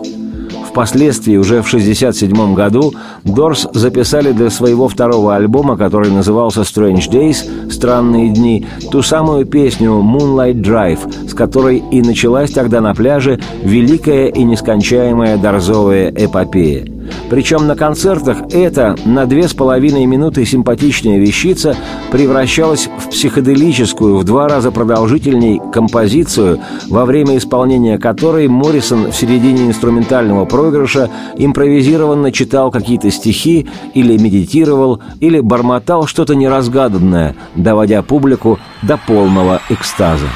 Впоследствии, 0.74 1.38
уже 1.38 1.62
в 1.62 1.68
1967 1.68 2.56
году, 2.56 2.96
Дорс 3.24 3.68
записали 3.76 4.32
для 4.32 4.50
своего 4.50 4.88
второго 4.88 5.36
альбома, 5.36 5.78
который 5.78 6.10
назывался 6.10 6.62
«Strange 6.62 7.12
Days»— 7.12 7.70
«Странные 7.72 8.34
дни», 8.34 8.66
ту 8.92 9.04
самую 9.04 9.46
песню 9.46 9.92
«Moonlight 9.92 10.64
Drive», 10.64 11.30
с 11.30 11.36
которой 11.36 11.78
и 11.78 12.02
началась 12.02 12.50
тогда 12.50 12.82
на 12.82 12.96
пляже 12.96 13.40
великая 13.64 14.30
и 14.30 14.44
нескончаемая 14.44 15.38
дорзовая 15.38 16.10
эпопея. 16.10 16.93
Причем 17.30 17.68
на 17.68 17.76
концертах 17.76 18.38
эта 18.52 18.96
на 19.06 19.26
две 19.26 19.48
с 19.48 19.54
половиной 19.54 20.06
минуты 20.06 20.46
симпатичная 20.46 21.18
вещица 21.18 21.76
превращалась 22.12 22.88
в 22.98 23.10
психоделическую, 23.10 24.18
в 24.18 24.24
два 24.24 24.48
раза 24.48 24.72
продолжительней 24.72 25.60
композицию, 25.72 26.60
во 26.90 27.06
время 27.06 27.38
исполнения 27.38 27.98
которой 27.98 28.48
Моррисон 28.48 29.12
в 29.12 29.16
середине 29.16 29.68
инструментального 29.68 30.46
проигрыша 30.46 31.10
импровизированно 31.38 32.32
читал 32.32 32.72
какие-то 32.72 33.10
стихи 33.12 33.68
или 33.94 34.18
медитировал, 34.18 35.02
или 35.20 35.40
бормотал 35.40 36.08
что-то 36.08 36.36
неразгаданное, 36.36 37.36
доводя 37.56 38.02
публику 38.02 38.60
до 38.82 38.98
полного 38.98 39.62
экстаза. 39.70 40.28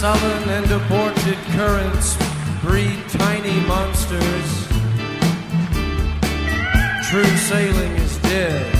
Sullen 0.00 0.48
and 0.48 0.70
aborted 0.72 1.36
currents 1.52 2.16
breed 2.62 2.98
tiny 3.08 3.60
monsters. 3.66 4.66
True 7.10 7.36
sailing 7.36 7.92
is 7.96 8.16
dead. 8.20 8.76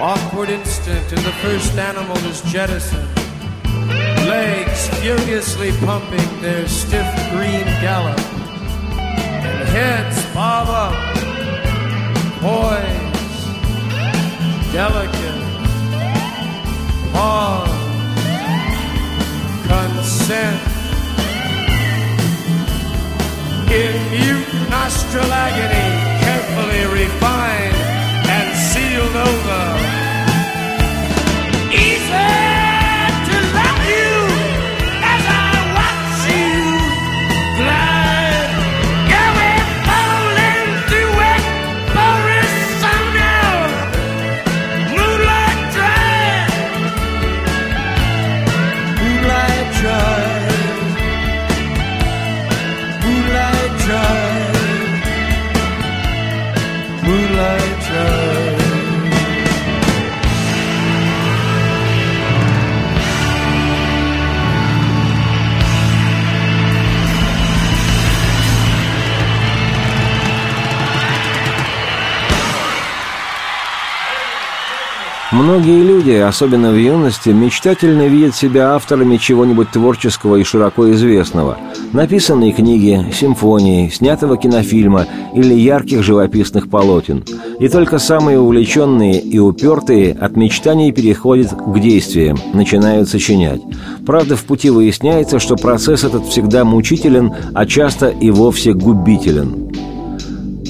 Awkward 0.00 0.48
instant 0.48 1.12
and 1.12 1.20
the 1.20 1.36
first 1.42 1.74
animal 1.76 2.16
is 2.30 2.40
jettisoned. 2.50 3.14
Legs 4.26 4.88
furiously 5.00 5.72
pumping 5.84 6.40
their 6.40 6.66
stiff 6.66 7.14
green 7.30 7.66
gallop. 7.84 8.37
Heads 9.74 10.24
bob 10.34 10.68
up, 10.68 10.94
poised 12.40 13.08
delicate 14.72 15.48
pause, 17.12 17.68
consent. 19.66 20.60
In 23.70 23.94
mute 24.10 24.70
nostril 24.70 25.32
agony, 25.32 25.88
carefully 26.24 26.84
refined 27.00 27.76
and 28.36 28.48
sealed 28.70 29.16
over. 29.16 29.87
Многие 75.30 75.82
люди, 75.82 76.12
особенно 76.12 76.70
в 76.70 76.76
юности, 76.76 77.28
мечтательно 77.28 78.08
видят 78.08 78.34
себя 78.34 78.74
авторами 78.74 79.18
чего-нибудь 79.18 79.70
творческого 79.70 80.36
и 80.36 80.44
широко 80.44 80.90
известного. 80.92 81.58
Написанной 81.92 82.52
книги, 82.52 83.06
симфонии, 83.12 83.88
снятого 83.88 84.36
кинофильма 84.36 85.06
или 85.34 85.54
ярких 85.54 86.02
живописных 86.02 86.68
полотен. 86.68 87.24
И 87.60 87.68
только 87.68 87.98
самые 87.98 88.38
увлеченные 88.38 89.18
и 89.20 89.38
упертые 89.38 90.12
от 90.12 90.36
мечтаний 90.36 90.92
переходят 90.92 91.50
к 91.50 91.78
действиям, 91.80 92.36
начинают 92.52 93.08
сочинять. 93.08 93.62
Правда, 94.04 94.36
в 94.36 94.44
пути 94.44 94.68
выясняется, 94.68 95.38
что 95.38 95.56
процесс 95.56 96.04
этот 96.04 96.26
всегда 96.26 96.64
мучителен, 96.64 97.32
а 97.54 97.64
часто 97.64 98.08
и 98.08 98.30
вовсе 98.30 98.74
губителен. 98.74 99.67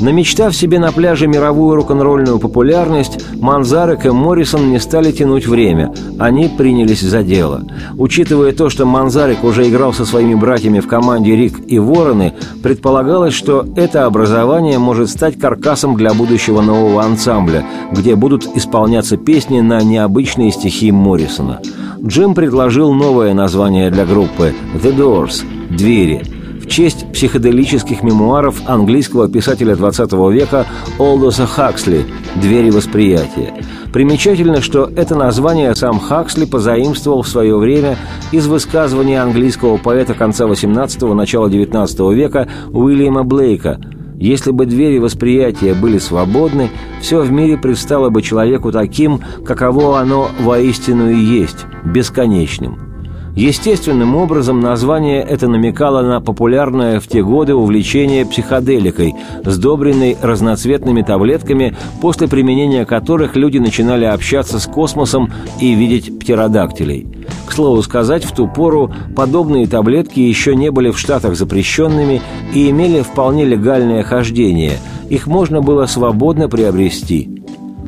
Намечтав 0.00 0.54
себе 0.54 0.78
на 0.78 0.92
пляже 0.92 1.26
мировую 1.26 1.74
рок-н-ролльную 1.76 2.38
популярность, 2.38 3.18
Манзарек 3.34 4.06
и 4.06 4.10
Моррисон 4.10 4.70
не 4.70 4.78
стали 4.78 5.10
тянуть 5.10 5.46
время. 5.46 5.92
Они 6.18 6.48
принялись 6.48 7.00
за 7.00 7.22
дело. 7.22 7.62
Учитывая 7.96 8.52
то, 8.52 8.70
что 8.70 8.86
Манзарек 8.86 9.42
уже 9.42 9.68
играл 9.68 9.92
со 9.92 10.04
своими 10.04 10.34
братьями 10.34 10.80
в 10.80 10.86
команде 10.86 11.34
«Рик» 11.34 11.60
и 11.66 11.78
«Вороны», 11.78 12.34
предполагалось, 12.62 13.34
что 13.34 13.66
это 13.76 14.06
образование 14.06 14.78
может 14.78 15.10
стать 15.10 15.38
каркасом 15.38 15.96
для 15.96 16.14
будущего 16.14 16.60
нового 16.60 17.02
ансамбля, 17.02 17.64
где 17.92 18.14
будут 18.14 18.46
исполняться 18.56 19.16
песни 19.16 19.60
на 19.60 19.80
необычные 19.82 20.52
стихи 20.52 20.92
Моррисона. 20.92 21.60
Джим 22.00 22.34
предложил 22.34 22.92
новое 22.94 23.34
название 23.34 23.90
для 23.90 24.06
группы 24.06 24.54
«The 24.74 24.96
Doors»– 24.96 25.42
«Двери», 25.70 26.37
в 26.68 26.70
честь 26.70 27.10
психоделических 27.12 28.02
мемуаров 28.02 28.60
английского 28.66 29.26
писателя 29.26 29.72
XX 29.72 30.30
века 30.30 30.66
Олдоса 30.98 31.46
Хаксли 31.46 32.04
«Двери 32.36 32.70
восприятия». 32.70 33.54
Примечательно, 33.90 34.60
что 34.60 34.90
это 34.94 35.14
название 35.14 35.74
сам 35.74 35.98
Хаксли 35.98 36.44
позаимствовал 36.44 37.22
в 37.22 37.28
свое 37.28 37.56
время 37.56 37.96
из 38.32 38.46
высказывания 38.46 39.22
английского 39.22 39.78
поэта 39.78 40.12
конца 40.12 40.44
XVIII– 40.44 41.14
начала 41.14 41.48
XIX 41.48 42.14
века 42.14 42.46
Уильяма 42.70 43.24
Блейка– 43.24 43.80
если 44.20 44.50
бы 44.50 44.66
двери 44.66 44.98
восприятия 44.98 45.74
были 45.74 45.98
свободны, 45.98 46.70
все 47.00 47.20
в 47.20 47.30
мире 47.30 47.56
предстало 47.56 48.10
бы 48.10 48.20
человеку 48.20 48.72
таким, 48.72 49.20
каково 49.46 50.00
оно 50.00 50.28
воистину 50.40 51.08
и 51.08 51.16
есть, 51.16 51.66
бесконечным– 51.84 52.80
Естественным 53.38 54.16
образом 54.16 54.58
название 54.58 55.22
это 55.22 55.46
намекало 55.46 56.02
на 56.02 56.20
популярное 56.20 56.98
в 56.98 57.06
те 57.06 57.22
годы 57.22 57.54
увлечение 57.54 58.26
психоделикой, 58.26 59.14
сдобренной 59.44 60.16
разноцветными 60.20 61.02
таблетками, 61.02 61.76
после 62.00 62.26
применения 62.26 62.84
которых 62.84 63.36
люди 63.36 63.58
начинали 63.58 64.06
общаться 64.06 64.58
с 64.58 64.66
космосом 64.66 65.32
и 65.60 65.72
видеть 65.74 66.18
птеродактилей. 66.18 67.06
К 67.46 67.52
слову 67.52 67.80
сказать, 67.82 68.24
в 68.24 68.32
ту 68.32 68.48
пору 68.48 68.92
подобные 69.14 69.68
таблетки 69.68 70.18
еще 70.18 70.56
не 70.56 70.72
были 70.72 70.90
в 70.90 70.98
Штатах 70.98 71.36
запрещенными 71.36 72.20
и 72.52 72.68
имели 72.68 73.02
вполне 73.02 73.44
легальное 73.44 74.02
хождение. 74.02 74.78
Их 75.10 75.28
можно 75.28 75.60
было 75.60 75.86
свободно 75.86 76.48
приобрести. 76.48 77.37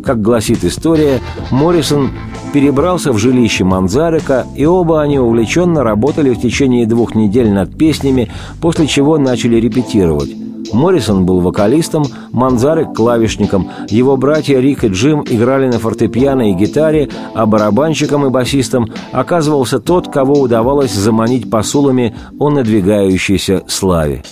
Как 0.05 0.23
гласит 0.23 0.65
история, 0.65 1.21
Моррисон 1.51 2.11
перебрался 2.53 3.13
в 3.13 3.19
жилище 3.19 3.65
Манзарека, 3.65 4.47
и 4.57 4.65
оба 4.65 5.03
они 5.03 5.19
увлеченно 5.19 5.83
работали 5.85 6.31
в 6.31 6.41
течение 6.41 6.87
двух 6.87 7.15
недель 7.15 7.53
над 7.53 7.77
песнями, 7.77 8.31
после 8.61 8.87
чего 8.87 9.19
начали 9.19 9.57
репетировать. 9.57 10.31
Моррисон 10.73 11.27
был 11.27 11.41
вокалистом, 11.41 12.05
Манзарек– 12.33 12.93
клавишником, 12.95 13.69
его 13.89 14.17
братья 14.17 14.59
Рик 14.61 14.85
и 14.85 14.89
Джим 14.89 15.25
играли 15.29 15.67
на 15.67 15.79
фортепиано 15.79 16.51
и 16.51 16.55
гитаре, 16.55 17.09
а 17.35 17.47
барабанщиком 17.47 18.27
и 18.27 18.31
басистом 18.31 18.89
оказывался 19.13 19.81
тот, 19.81 20.09
кого 20.09 20.41
удавалось 20.41 20.93
заманить 20.93 21.51
посулами 21.51 22.15
о 22.39 22.51
надвигающейся 22.51 23.63
славе. 23.67 24.23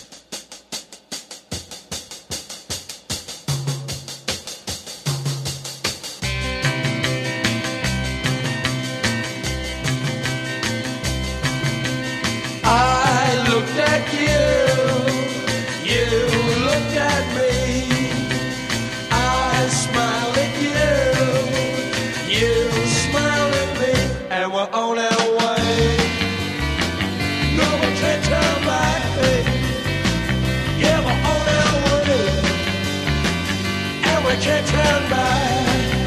can't 34.41 34.67
turn 34.69 35.11
by, 35.11 35.99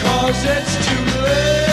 cause 0.00 0.44
it's 0.44 0.86
too 0.88 1.22
late. 1.22 1.63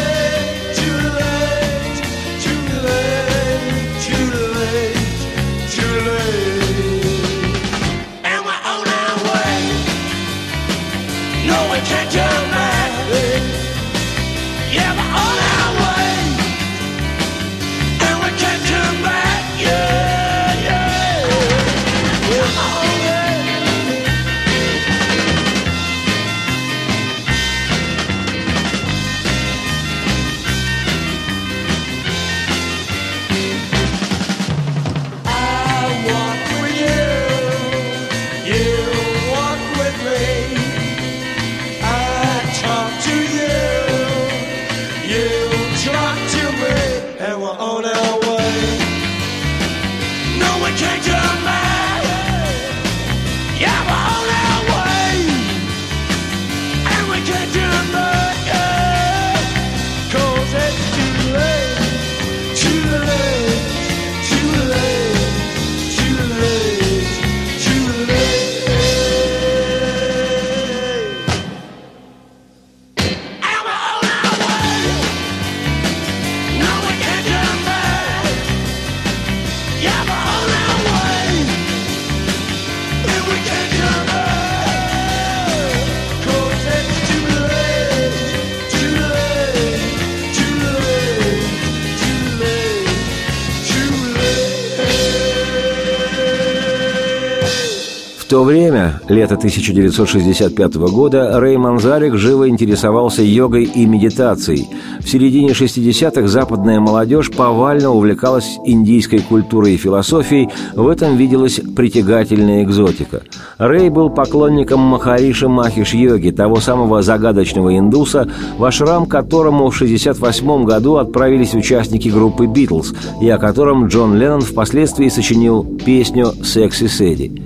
То 98.31 98.45
время, 98.45 99.01
лето 99.09 99.35
1965 99.35 100.75
года, 100.75 101.37
Рэй 101.37 101.57
Манзарик 101.57 102.15
живо 102.15 102.47
интересовался 102.47 103.23
йогой 103.23 103.65
и 103.65 103.85
медитацией. 103.85 104.69
В 105.01 105.09
середине 105.09 105.49
60-х 105.49 106.29
западная 106.29 106.79
молодежь 106.79 107.29
повально 107.29 107.89
увлекалась 107.89 108.57
индийской 108.65 109.19
культурой 109.19 109.73
и 109.73 109.77
философией, 109.77 110.49
в 110.73 110.87
этом 110.87 111.17
виделась 111.17 111.59
притягательная 111.75 112.63
экзотика. 112.63 113.23
Рэй 113.57 113.89
был 113.89 114.09
поклонником 114.09 114.79
Махариши 114.79 115.49
Махиш-йоги, 115.49 116.31
того 116.31 116.61
самого 116.61 117.01
загадочного 117.01 117.77
индуса, 117.77 118.29
в 118.57 118.63
ашрам 118.63 119.07
которому 119.07 119.69
в 119.71 119.75
68 119.75 120.63
году 120.63 120.95
отправились 120.95 121.53
участники 121.53 122.07
группы 122.07 122.45
«Битлз», 122.45 122.93
и 123.21 123.27
о 123.27 123.37
котором 123.37 123.87
Джон 123.87 124.15
Леннон 124.15 124.39
впоследствии 124.39 125.09
сочинил 125.09 125.65
песню 125.65 126.27
«Секси 126.45 126.87
Сэдди». 126.87 127.41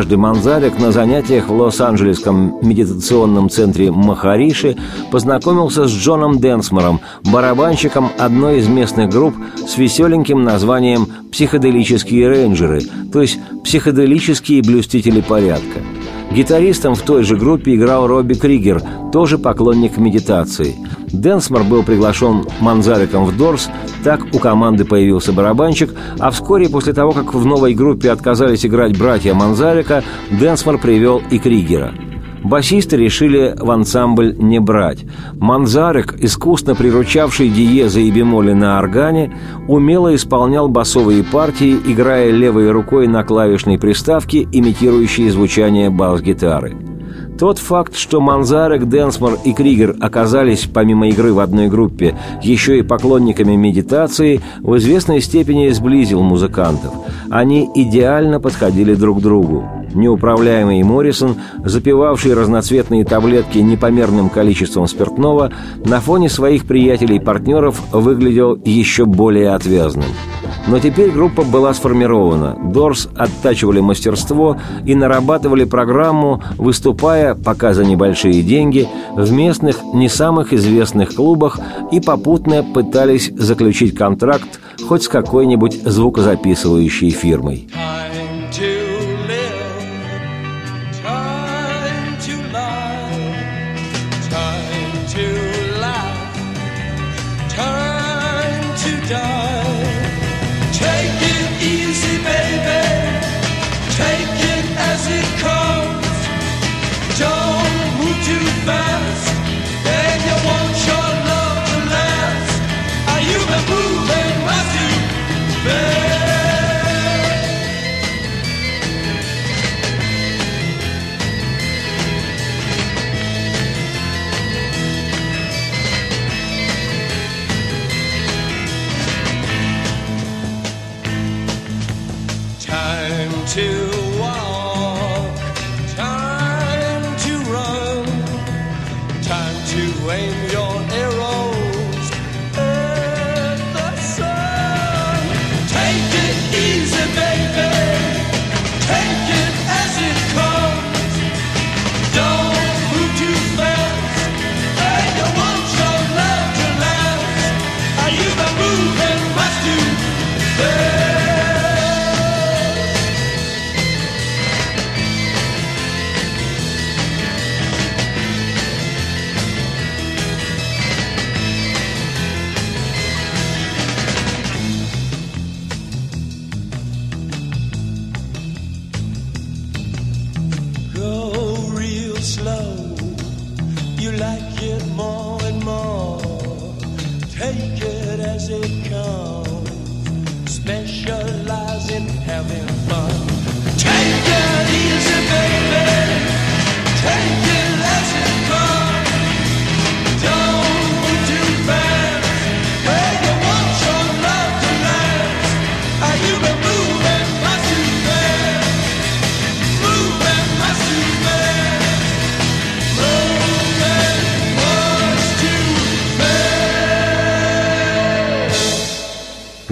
Однажды 0.00 0.16
Манзарик 0.16 0.78
на 0.78 0.92
занятиях 0.92 1.48
в 1.48 1.52
Лос-Анджелесском 1.52 2.58
медитационном 2.62 3.50
центре 3.50 3.90
Махариши 3.90 4.78
познакомился 5.10 5.86
с 5.86 5.90
Джоном 5.90 6.40
Денсмором, 6.40 7.00
барабанщиком 7.30 8.10
одной 8.18 8.60
из 8.60 8.66
местных 8.66 9.10
групп 9.10 9.34
с 9.58 9.76
веселеньким 9.76 10.42
названием 10.42 11.06
«Психоделические 11.30 12.30
рейнджеры», 12.30 12.80
то 13.12 13.20
есть 13.20 13.38
«Психоделические 13.62 14.62
блюстители 14.62 15.20
порядка». 15.20 15.80
Гитаристом 16.30 16.94
в 16.94 17.02
той 17.02 17.24
же 17.24 17.36
группе 17.36 17.74
играл 17.74 18.06
Робби 18.06 18.34
Кригер, 18.34 18.82
тоже 19.12 19.36
поклонник 19.36 19.98
медитации. 19.98 20.76
Денсмор 21.08 21.64
был 21.64 21.82
приглашен 21.82 22.46
Манзариком 22.60 23.24
в 23.24 23.36
Дорс, 23.36 23.68
так 24.04 24.24
у 24.32 24.38
команды 24.38 24.84
появился 24.84 25.32
барабанщик, 25.32 25.92
а 26.18 26.30
вскоре 26.30 26.68
после 26.68 26.92
того, 26.92 27.12
как 27.12 27.34
в 27.34 27.44
новой 27.44 27.74
группе 27.74 28.10
отказались 28.10 28.64
играть 28.64 28.96
братья 28.96 29.34
Манзарика, 29.34 30.04
Денсмор 30.30 30.78
привел 30.78 31.20
и 31.30 31.38
Кригера– 31.38 31.92
Басисты 32.42 32.96
решили 32.96 33.54
в 33.58 33.70
ансамбль 33.70 34.34
не 34.38 34.60
брать. 34.60 35.04
Манзарик, 35.34 36.14
искусно 36.18 36.74
приручавший 36.74 37.48
диезы 37.48 38.02
и 38.02 38.10
бемоли 38.10 38.52
на 38.52 38.78
органе, 38.78 39.32
умело 39.68 40.14
исполнял 40.14 40.68
басовые 40.68 41.22
партии, 41.22 41.76
играя 41.86 42.30
левой 42.30 42.70
рукой 42.70 43.08
на 43.08 43.24
клавишной 43.24 43.78
приставке, 43.78 44.48
имитирующей 44.50 45.28
звучание 45.28 45.90
бас-гитары. 45.90 46.76
Тот 47.38 47.58
факт, 47.58 47.96
что 47.96 48.20
Манзарек, 48.20 48.86
Денсмор 48.86 49.38
и 49.44 49.54
Кригер 49.54 49.96
оказались, 49.98 50.68
помимо 50.72 51.08
игры 51.08 51.32
в 51.32 51.40
одной 51.40 51.68
группе, 51.68 52.14
еще 52.42 52.78
и 52.78 52.82
поклонниками 52.82 53.56
медитации, 53.56 54.42
в 54.58 54.76
известной 54.76 55.22
степени 55.22 55.70
сблизил 55.70 56.22
музыкантов. 56.22 56.92
Они 57.30 57.66
идеально 57.74 58.40
подходили 58.40 58.94
друг 58.94 59.22
другу. 59.22 59.64
Неуправляемый 59.94 60.82
Моррисон, 60.82 61.36
запивавший 61.64 62.34
разноцветные 62.34 63.04
таблетки 63.04 63.58
непомерным 63.58 64.30
количеством 64.30 64.86
спиртного, 64.86 65.52
на 65.84 66.00
фоне 66.00 66.28
своих 66.28 66.64
приятелей-партнеров 66.64 67.80
выглядел 67.92 68.60
еще 68.64 69.04
более 69.04 69.54
отвязным. 69.54 70.06
Но 70.66 70.78
теперь 70.78 71.10
группа 71.10 71.42
была 71.42 71.74
сформирована. 71.74 72.56
Дорс 72.62 73.08
оттачивали 73.16 73.80
мастерство 73.80 74.56
и 74.84 74.94
нарабатывали 74.94 75.64
программу, 75.64 76.42
выступая, 76.58 77.34
пока 77.34 77.72
за 77.72 77.84
небольшие 77.84 78.42
деньги, 78.42 78.88
в 79.16 79.32
местных, 79.32 79.78
не 79.94 80.08
самых 80.08 80.52
известных 80.52 81.14
клубах 81.14 81.58
и 81.90 82.00
попутно 82.00 82.62
пытались 82.62 83.32
заключить 83.34 83.96
контракт 83.96 84.60
хоть 84.86 85.04
с 85.04 85.08
какой-нибудь 85.08 85.82
звукозаписывающей 85.82 87.10
фирмой. 87.10 87.68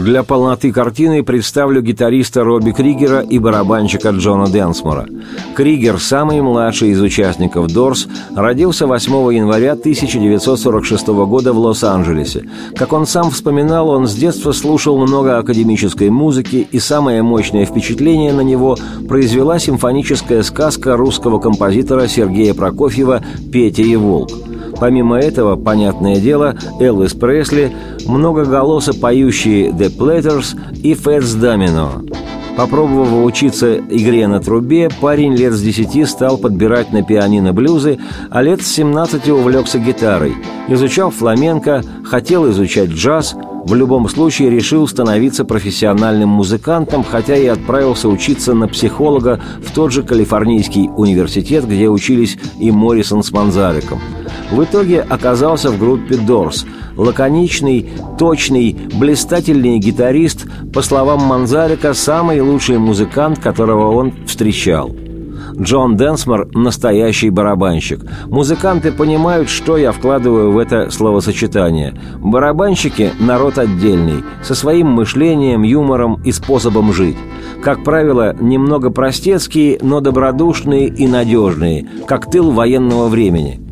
Для 0.09 0.23
полноты 0.23 0.73
картины 0.73 1.23
представлю 1.23 1.83
гитариста 1.83 2.43
Робби 2.43 2.71
Кригера 2.71 3.21
и 3.21 3.39
барабанщика 3.39 4.09
Джона 4.09 4.49
Денсмора. 4.49 5.07
Кригер, 5.55 6.01
самый 6.01 6.41
младший 6.41 6.93
из 6.93 7.03
участников 7.03 7.67
«Дорс», 7.67 8.09
родился 8.35 8.87
8 8.87 9.35
января 9.35 9.73
1946 9.73 11.09
года 11.09 11.53
в 11.53 11.59
Лос-Анджелесе. 11.59 12.49
Как 12.75 12.95
он 12.95 13.07
сам 13.07 13.31
вспоминал, 13.31 13.91
он 13.91 14.07
с 14.07 14.15
детства 14.15 14.53
слушал 14.53 14.97
много 14.97 15.37
академической 15.37 16.09
музыки, 16.09 16.67
и 16.73 16.79
самое 16.79 17.23
мощное 17.23 17.67
впечатление 17.67 18.33
на 18.33 18.41
него 18.41 18.79
произвела 19.11 19.59
симфоническая 19.59 20.43
сказка 20.43 20.97
русского 20.97 21.39
композитора 21.39 22.09
Сергея 22.09 22.55
Прокофьева 22.55 23.23
«Петя 23.53 23.83
и 23.83 23.95
волк». 23.95 24.31
Помимо 24.81 25.19
этого, 25.19 25.57
понятное 25.57 26.17
дело, 26.17 26.57
Элвис 26.81 27.15
Пресли, 27.15 27.73
многоголосо 28.07 28.95
поющие 28.95 29.71
The 29.71 29.97
Platters 29.97 30.57
и 30.83 30.95
Фэтс 30.95 31.35
Домино. 31.35 32.03
Попробовав 32.57 33.25
учиться 33.25 33.77
игре 33.77 34.27
на 34.27 34.41
трубе, 34.41 34.89
парень 35.01 35.37
лет 35.37 35.53
с 35.53 35.63
десяти 35.63 36.05
стал 36.05 36.39
подбирать 36.39 36.93
на 36.93 37.05
пианино 37.05 37.53
блюзы, 37.53 37.99
а 38.31 38.43
лет 38.43 38.63
с 38.63 38.67
17 38.67 39.29
увлекся 39.29 39.79
гитарой. 39.79 40.35
Изучал 40.67 41.11
фламенко, 41.11 41.83
хотел 42.05 42.51
изучать 42.51 42.91
джаз, 42.91 43.37
в 43.69 43.75
любом 43.75 44.09
случае 44.09 44.51
решил 44.51 44.89
становиться 44.89 45.45
профессиональным 45.45 46.31
музыкантом, 46.31 47.05
хотя 47.05 47.37
и 47.37 47.47
отправился 47.47 48.09
учиться 48.09 48.55
на 48.55 48.67
психолога 48.67 49.41
в 49.63 49.73
тот 49.73 49.93
же 49.93 50.03
Калифорнийский 50.03 50.89
университет, 50.97 51.67
где 51.67 51.89
учились 51.89 52.39
и 52.59 52.71
Моррисон 52.71 53.23
с 53.23 53.31
Манзариком– 53.31 54.01
в 54.51 54.65
итоге 54.65 55.01
оказался 55.03 55.71
в 55.71 55.79
группе 55.79 56.17
«Дорс». 56.17 56.65
Лаконичный, 56.97 57.89
точный, 58.19 58.77
блистательный 58.95 59.79
гитарист, 59.79 60.47
по 60.73 60.83
словам 60.83 61.23
Манзарика, 61.23 61.95
самый 61.95 62.41
лучший 62.41 62.79
музыкант, 62.79 63.39
которого 63.39 63.93
он 63.95 64.13
встречал. 64.27 64.91
Джон 65.61 65.97
Денсмор– 65.97 66.49
настоящий 66.55 67.31
барабанщик. 67.31 68.01
Музыканты 68.27 68.93
понимают, 68.93 69.49
что 69.49 69.77
я 69.77 69.91
вкладываю 69.91 70.53
в 70.53 70.59
это 70.59 70.91
словосочетание. 70.91 71.95
Барабанщики– 72.19 73.11
народ 73.21 73.59
отдельный, 73.59 74.23
со 74.43 74.55
своим 74.55 74.89
мышлением, 74.89 75.63
юмором 75.63 76.23
и 76.25 76.31
способом 76.31 76.93
жить. 76.93 77.17
Как 77.63 77.83
правило, 77.83 78.37
немного 78.39 78.91
простецкие, 78.91 79.79
но 79.83 80.01
добродушные 80.01 80.87
и 80.87 81.09
надежные, 81.09 81.89
как 82.07 82.31
тыл 82.31 82.53
военного 82.53 83.09
времени– 83.09 83.61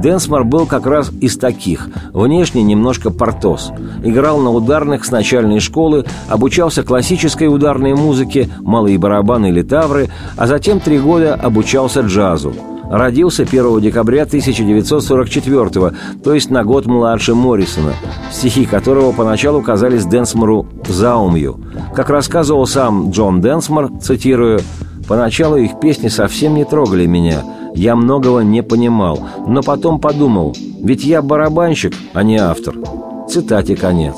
Денсмор 0.00 0.44
был 0.44 0.66
как 0.66 0.86
раз 0.86 1.10
из 1.20 1.36
таких, 1.36 1.88
внешне 2.12 2.62
немножко 2.62 3.10
портос. 3.10 3.72
Играл 4.04 4.38
на 4.38 4.50
ударных 4.50 5.04
с 5.04 5.10
начальной 5.10 5.58
школы, 5.60 6.04
обучался 6.28 6.82
классической 6.82 7.48
ударной 7.48 7.94
музыке, 7.94 8.48
малые 8.60 8.98
барабаны 8.98 9.48
или 9.48 9.62
тавры, 9.62 10.08
а 10.36 10.46
затем 10.46 10.78
три 10.78 10.98
года 10.98 11.34
обучался 11.34 12.00
джазу. 12.00 12.54
Родился 12.90 13.42
1 13.42 13.80
декабря 13.80 14.22
1944 14.22 15.92
то 16.24 16.32
есть 16.32 16.50
на 16.50 16.64
год 16.64 16.86
младше 16.86 17.34
Моррисона, 17.34 17.92
стихи 18.32 18.64
которого 18.64 19.12
поначалу 19.12 19.60
казались 19.62 20.06
Денсмору 20.06 20.66
заумью. 20.86 21.60
Как 21.94 22.08
рассказывал 22.08 22.66
сам 22.66 23.10
Джон 23.10 23.40
Денсмор, 23.40 23.90
цитирую, 24.00 24.60
«Поначалу 25.06 25.56
их 25.56 25.80
песни 25.80 26.08
совсем 26.08 26.54
не 26.54 26.64
трогали 26.64 27.06
меня– 27.06 27.42
я 27.74 27.96
многого 27.96 28.40
не 28.40 28.62
понимал, 28.62 29.20
но 29.46 29.62
потом 29.62 30.00
подумал, 30.00 30.56
ведь 30.82 31.04
я 31.04 31.22
барабанщик, 31.22 31.94
а 32.12 32.22
не 32.22 32.36
автор. 32.36 32.74
Цитате 33.28 33.76
конец. 33.76 34.14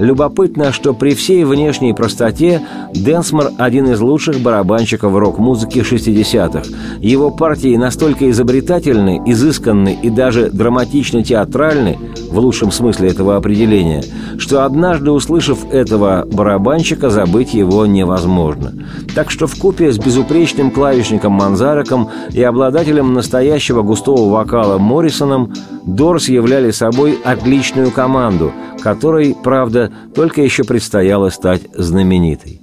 Любопытно, 0.00 0.72
что 0.72 0.94
при 0.94 1.14
всей 1.14 1.44
внешней 1.44 1.92
простоте 1.92 2.62
Денсмор– 2.94 3.50
один 3.58 3.90
из 3.90 4.00
лучших 4.00 4.40
барабанщиков 4.40 5.14
рок-музыки 5.14 5.80
60-х. 5.80 6.62
Его 7.00 7.30
партии 7.30 7.76
настолько 7.76 8.30
изобретательны, 8.30 9.20
изысканны 9.26 9.98
и 10.02 10.08
даже 10.08 10.50
драматично-театральны, 10.50 11.98
в 12.30 12.38
лучшем 12.38 12.72
смысле 12.72 13.10
этого 13.10 13.36
определения, 13.36 14.02
что 14.38 14.64
однажды, 14.64 15.10
услышав 15.10 15.70
этого 15.70 16.26
барабанщика, 16.32 17.10
забыть 17.10 17.52
его 17.52 17.84
невозможно. 17.84 18.72
Так 19.14 19.30
что 19.30 19.46
в 19.46 19.54
купе 19.56 19.92
с 19.92 19.98
безупречным 19.98 20.70
клавишником 20.70 21.32
Манзареком 21.32 22.08
и 22.32 22.42
обладателем 22.42 23.12
настоящего 23.12 23.82
густого 23.82 24.30
вокала 24.32 24.78
Моррисоном 24.78 25.52
Дорс 25.84 26.28
являли 26.28 26.70
собой 26.70 27.18
отличную 27.22 27.90
команду, 27.90 28.52
которой, 28.80 29.34
правда, 29.34 29.92
только 30.14 30.42
еще 30.42 30.64
предстояло 30.64 31.30
стать 31.30 31.62
знаменитой. 31.74 32.60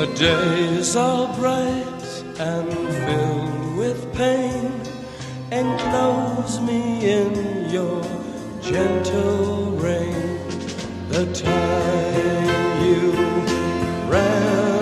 The 0.05 0.13
days 0.13 0.95
are 0.95 1.35
bright 1.35 2.23
and 2.37 2.71
filled 2.71 3.75
with 3.75 4.13
pain. 4.13 4.71
Enclose 5.51 6.61
me 6.61 7.09
in 7.09 7.69
your 7.71 8.03
gentle 8.61 9.71
rain. 9.71 10.37
The 11.09 11.25
time 11.33 12.85
you 12.85 13.11
ran 14.07 14.74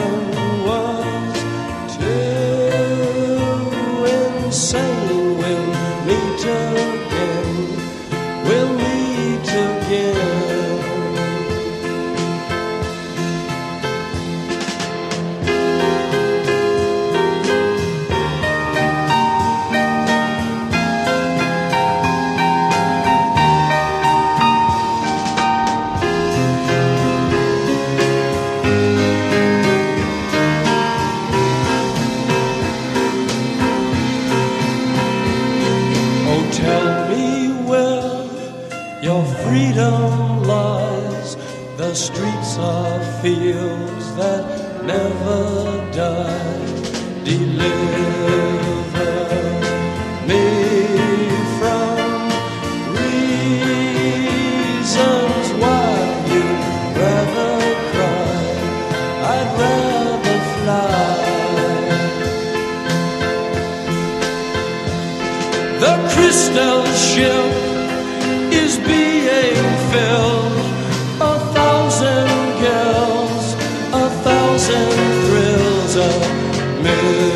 good. 77.03 77.32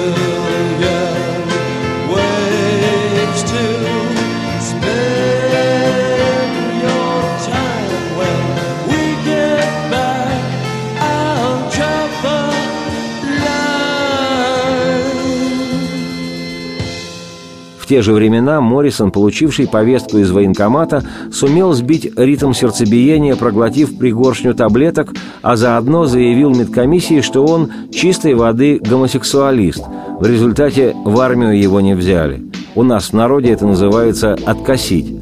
Те 17.88 18.02
же 18.02 18.14
времена 18.14 18.60
Моррисон, 18.60 19.12
получивший 19.12 19.68
повестку 19.68 20.18
из 20.18 20.30
военкомата, 20.32 21.04
сумел 21.32 21.74
сбить 21.74 22.12
ритм 22.18 22.54
сердцебиения, 22.54 23.36
проглотив 23.36 23.98
пригоршню 23.98 24.54
таблеток, 24.54 25.14
а 25.42 25.56
заодно 25.56 26.06
заявил 26.06 26.50
медкомиссии, 26.50 27.22
что 27.22 27.46
он 27.46 27.72
чистой 27.92 28.34
воды 28.34 28.80
гомосексуалист. 28.80 29.84
В 30.20 30.28
результате 30.28 30.96
в 31.06 31.20
армию 31.20 31.58
его 31.58 31.80
не 31.80 31.96
взяли. 31.96 32.44
У 32.76 32.84
нас 32.84 33.10
в 33.10 33.14
народе 33.14 33.52
это 33.52 33.66
называется 33.66 34.38
«откосить». 34.46 35.14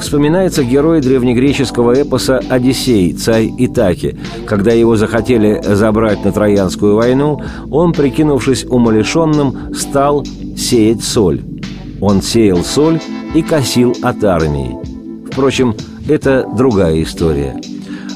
Вспоминается 0.00 0.64
герой 0.64 1.02
древнегреческого 1.02 2.02
эпоса 2.02 2.40
«Одиссей» 2.48 3.12
царь 3.12 3.50
Итаки. 3.58 4.18
Когда 4.46 4.72
его 4.72 4.96
захотели 4.96 5.60
забрать 5.62 6.24
на 6.24 6.32
Троянскую 6.32 6.96
войну, 6.96 7.40
он, 7.70 7.92
прикинувшись 7.92 8.64
умалишенным, 8.64 9.74
стал 9.74 10.24
сеять 10.56 11.02
соль. 11.02 11.42
Он 12.00 12.22
сеял 12.22 12.64
соль 12.64 13.00
и 13.34 13.42
косил 13.42 13.94
от 14.02 14.24
армии. 14.24 14.78
Впрочем, 15.30 15.74
это 16.08 16.46
другая 16.56 17.02
история. 17.02 17.60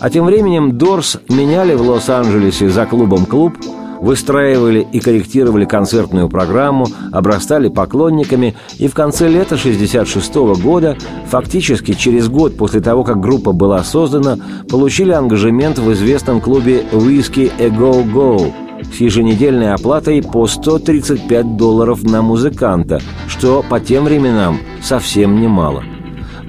А 0.01 0.11
тем 0.11 0.27
временем 0.27 0.77
Дорс 0.77 1.19
меняли 1.29 1.75
в 1.75 1.83
Лос-Анджелесе 1.83 2.69
за 2.69 2.87
клубом 2.87 3.25
клуб, 3.27 3.55
выстраивали 4.01 4.87
и 4.93 5.01
корректировали 5.01 5.65
концертную 5.65 6.29
программу, 6.29 6.87
обрастали 7.13 7.69
поклонниками, 7.69 8.55
и 8.79 8.89
в 8.89 8.95
конце 8.95 9.29
лета 9.29 9.55
1966 9.55 10.35
года, 10.63 10.97
фактически 11.27 11.95
через 11.95 12.29
год 12.29 12.57
после 12.57 12.81
того, 12.81 13.05
как 13.05 13.21
группа 13.21 13.53
была 13.53 13.83
создана, 13.83 14.37
получили 14.69 15.13
ангажемент 15.13 15.79
в 15.79 15.91
известном 15.93 16.41
клубе 16.41 16.85
«Whiskey 16.93 17.51
A 17.59 17.69
Go 17.69 18.05
Go», 18.05 18.53
с 18.93 18.97
еженедельной 18.97 19.73
оплатой 19.73 20.23
по 20.23 20.47
135 20.47 21.57
долларов 21.57 22.03
на 22.03 22.23
музыканта, 22.23 23.01
что 23.29 23.65
по 23.69 23.81
тем 23.81 24.05
временам 24.05 24.59
совсем 24.83 25.41
немало. 25.41 25.83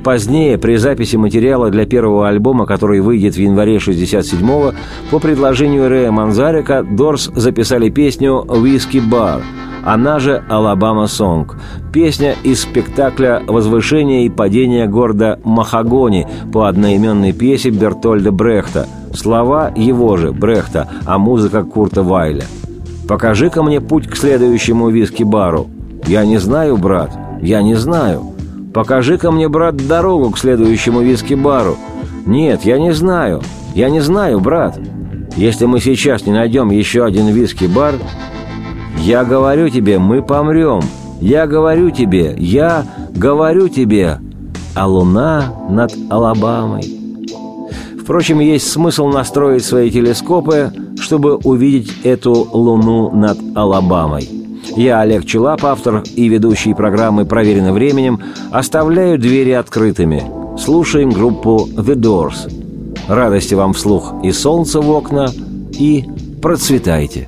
Позднее, 0.05 0.59
при 0.59 0.75
записи 0.75 1.15
материала 1.15 1.71
для 1.71 1.87
первого 1.87 2.27
альбома, 2.27 2.67
который 2.67 3.01
выйдет 3.01 3.33
в 3.33 3.39
январе 3.39 3.77
67-го, 3.77 4.75
по 5.09 5.17
предложению 5.17 5.89
Рэя 5.89 6.11
Манзарика, 6.11 6.83
Дорс 6.83 7.31
записали 7.35 7.89
песню 7.89 8.45
«Whiskey 8.47 9.01
Bar», 9.01 9.41
она 9.83 10.19
же 10.19 10.43
«Алабама 10.47 11.07
Сонг», 11.07 11.57
песня 11.91 12.35
из 12.43 12.61
спектакля 12.61 13.41
«Возвышение 13.47 14.27
и 14.27 14.29
падение 14.29 14.87
города 14.87 15.39
Махагони» 15.43 16.27
по 16.53 16.67
одноименной 16.67 17.33
пьесе 17.33 17.71
Бертольда 17.71 18.31
Брехта– 18.31 18.87
Слова 19.15 19.71
его 19.75 20.17
же, 20.17 20.31
Брехта, 20.31 20.89
а 21.05 21.17
музыка 21.17 21.63
Курта 21.63 22.03
Вайля. 22.03 22.43
«Покажи-ка 23.07 23.63
мне 23.63 23.81
путь 23.81 24.07
к 24.07 24.15
следующему 24.15 24.89
виски-бару». 24.89 25.67
«Я 26.07 26.25
не 26.25 26.37
знаю, 26.37 26.77
брат, 26.77 27.11
я 27.41 27.61
не 27.61 27.75
знаю». 27.75 28.21
«Покажи-ка 28.73 29.31
мне, 29.31 29.47
брат, 29.47 29.75
дорогу 29.75 30.31
к 30.31 30.37
следующему 30.37 31.01
виски-бару». 31.01 31.77
«Нет, 32.25 32.63
я 32.63 32.77
не 32.77 32.91
знаю, 32.93 33.41
я 33.73 33.89
не 33.89 34.01
знаю, 34.01 34.39
брат». 34.39 34.79
«Если 35.35 35.65
мы 35.65 35.79
сейчас 35.79 36.25
не 36.25 36.33
найдем 36.33 36.71
еще 36.71 37.05
один 37.05 37.27
виски-бар...» 37.27 37.95
«Я 38.97 39.23
говорю 39.23 39.69
тебе, 39.69 39.99
мы 39.99 40.21
помрем. 40.21 40.81
Я 41.21 41.45
говорю 41.47 41.91
тебе, 41.91 42.35
я 42.37 42.85
говорю 43.13 43.67
тебе». 43.67 44.19
А 44.73 44.87
луна 44.87 45.53
над 45.69 45.93
Алабамой 46.09 46.94
Впрочем, 48.05 48.39
есть 48.39 48.69
смысл 48.69 49.07
настроить 49.07 49.65
свои 49.65 49.89
телескопы, 49.89 50.71
чтобы 50.99 51.37
увидеть 51.37 51.91
эту 52.03 52.33
луну 52.53 53.09
над 53.09 53.39
Алабамой. 53.55 54.29
Я, 54.75 55.01
Олег 55.01 55.25
Челап, 55.25 55.65
автор 55.65 56.03
и 56.15 56.27
ведущий 56.27 56.75
программы 56.75 57.25
«Проверено 57.25 57.73
временем», 57.73 58.19
оставляю 58.51 59.17
двери 59.17 59.51
открытыми. 59.51 60.21
Слушаем 60.55 61.09
группу 61.09 61.67
«The 61.73 61.95
Doors». 61.95 62.53
Радости 63.07 63.55
вам 63.55 63.73
вслух 63.73 64.13
и 64.23 64.31
солнца 64.31 64.81
в 64.81 64.91
окна, 64.91 65.25
и 65.71 66.05
процветайте! 66.43 67.27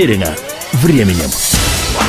wine. 0.00 0.16
Проверено 0.16 0.24
временем. 0.24 0.39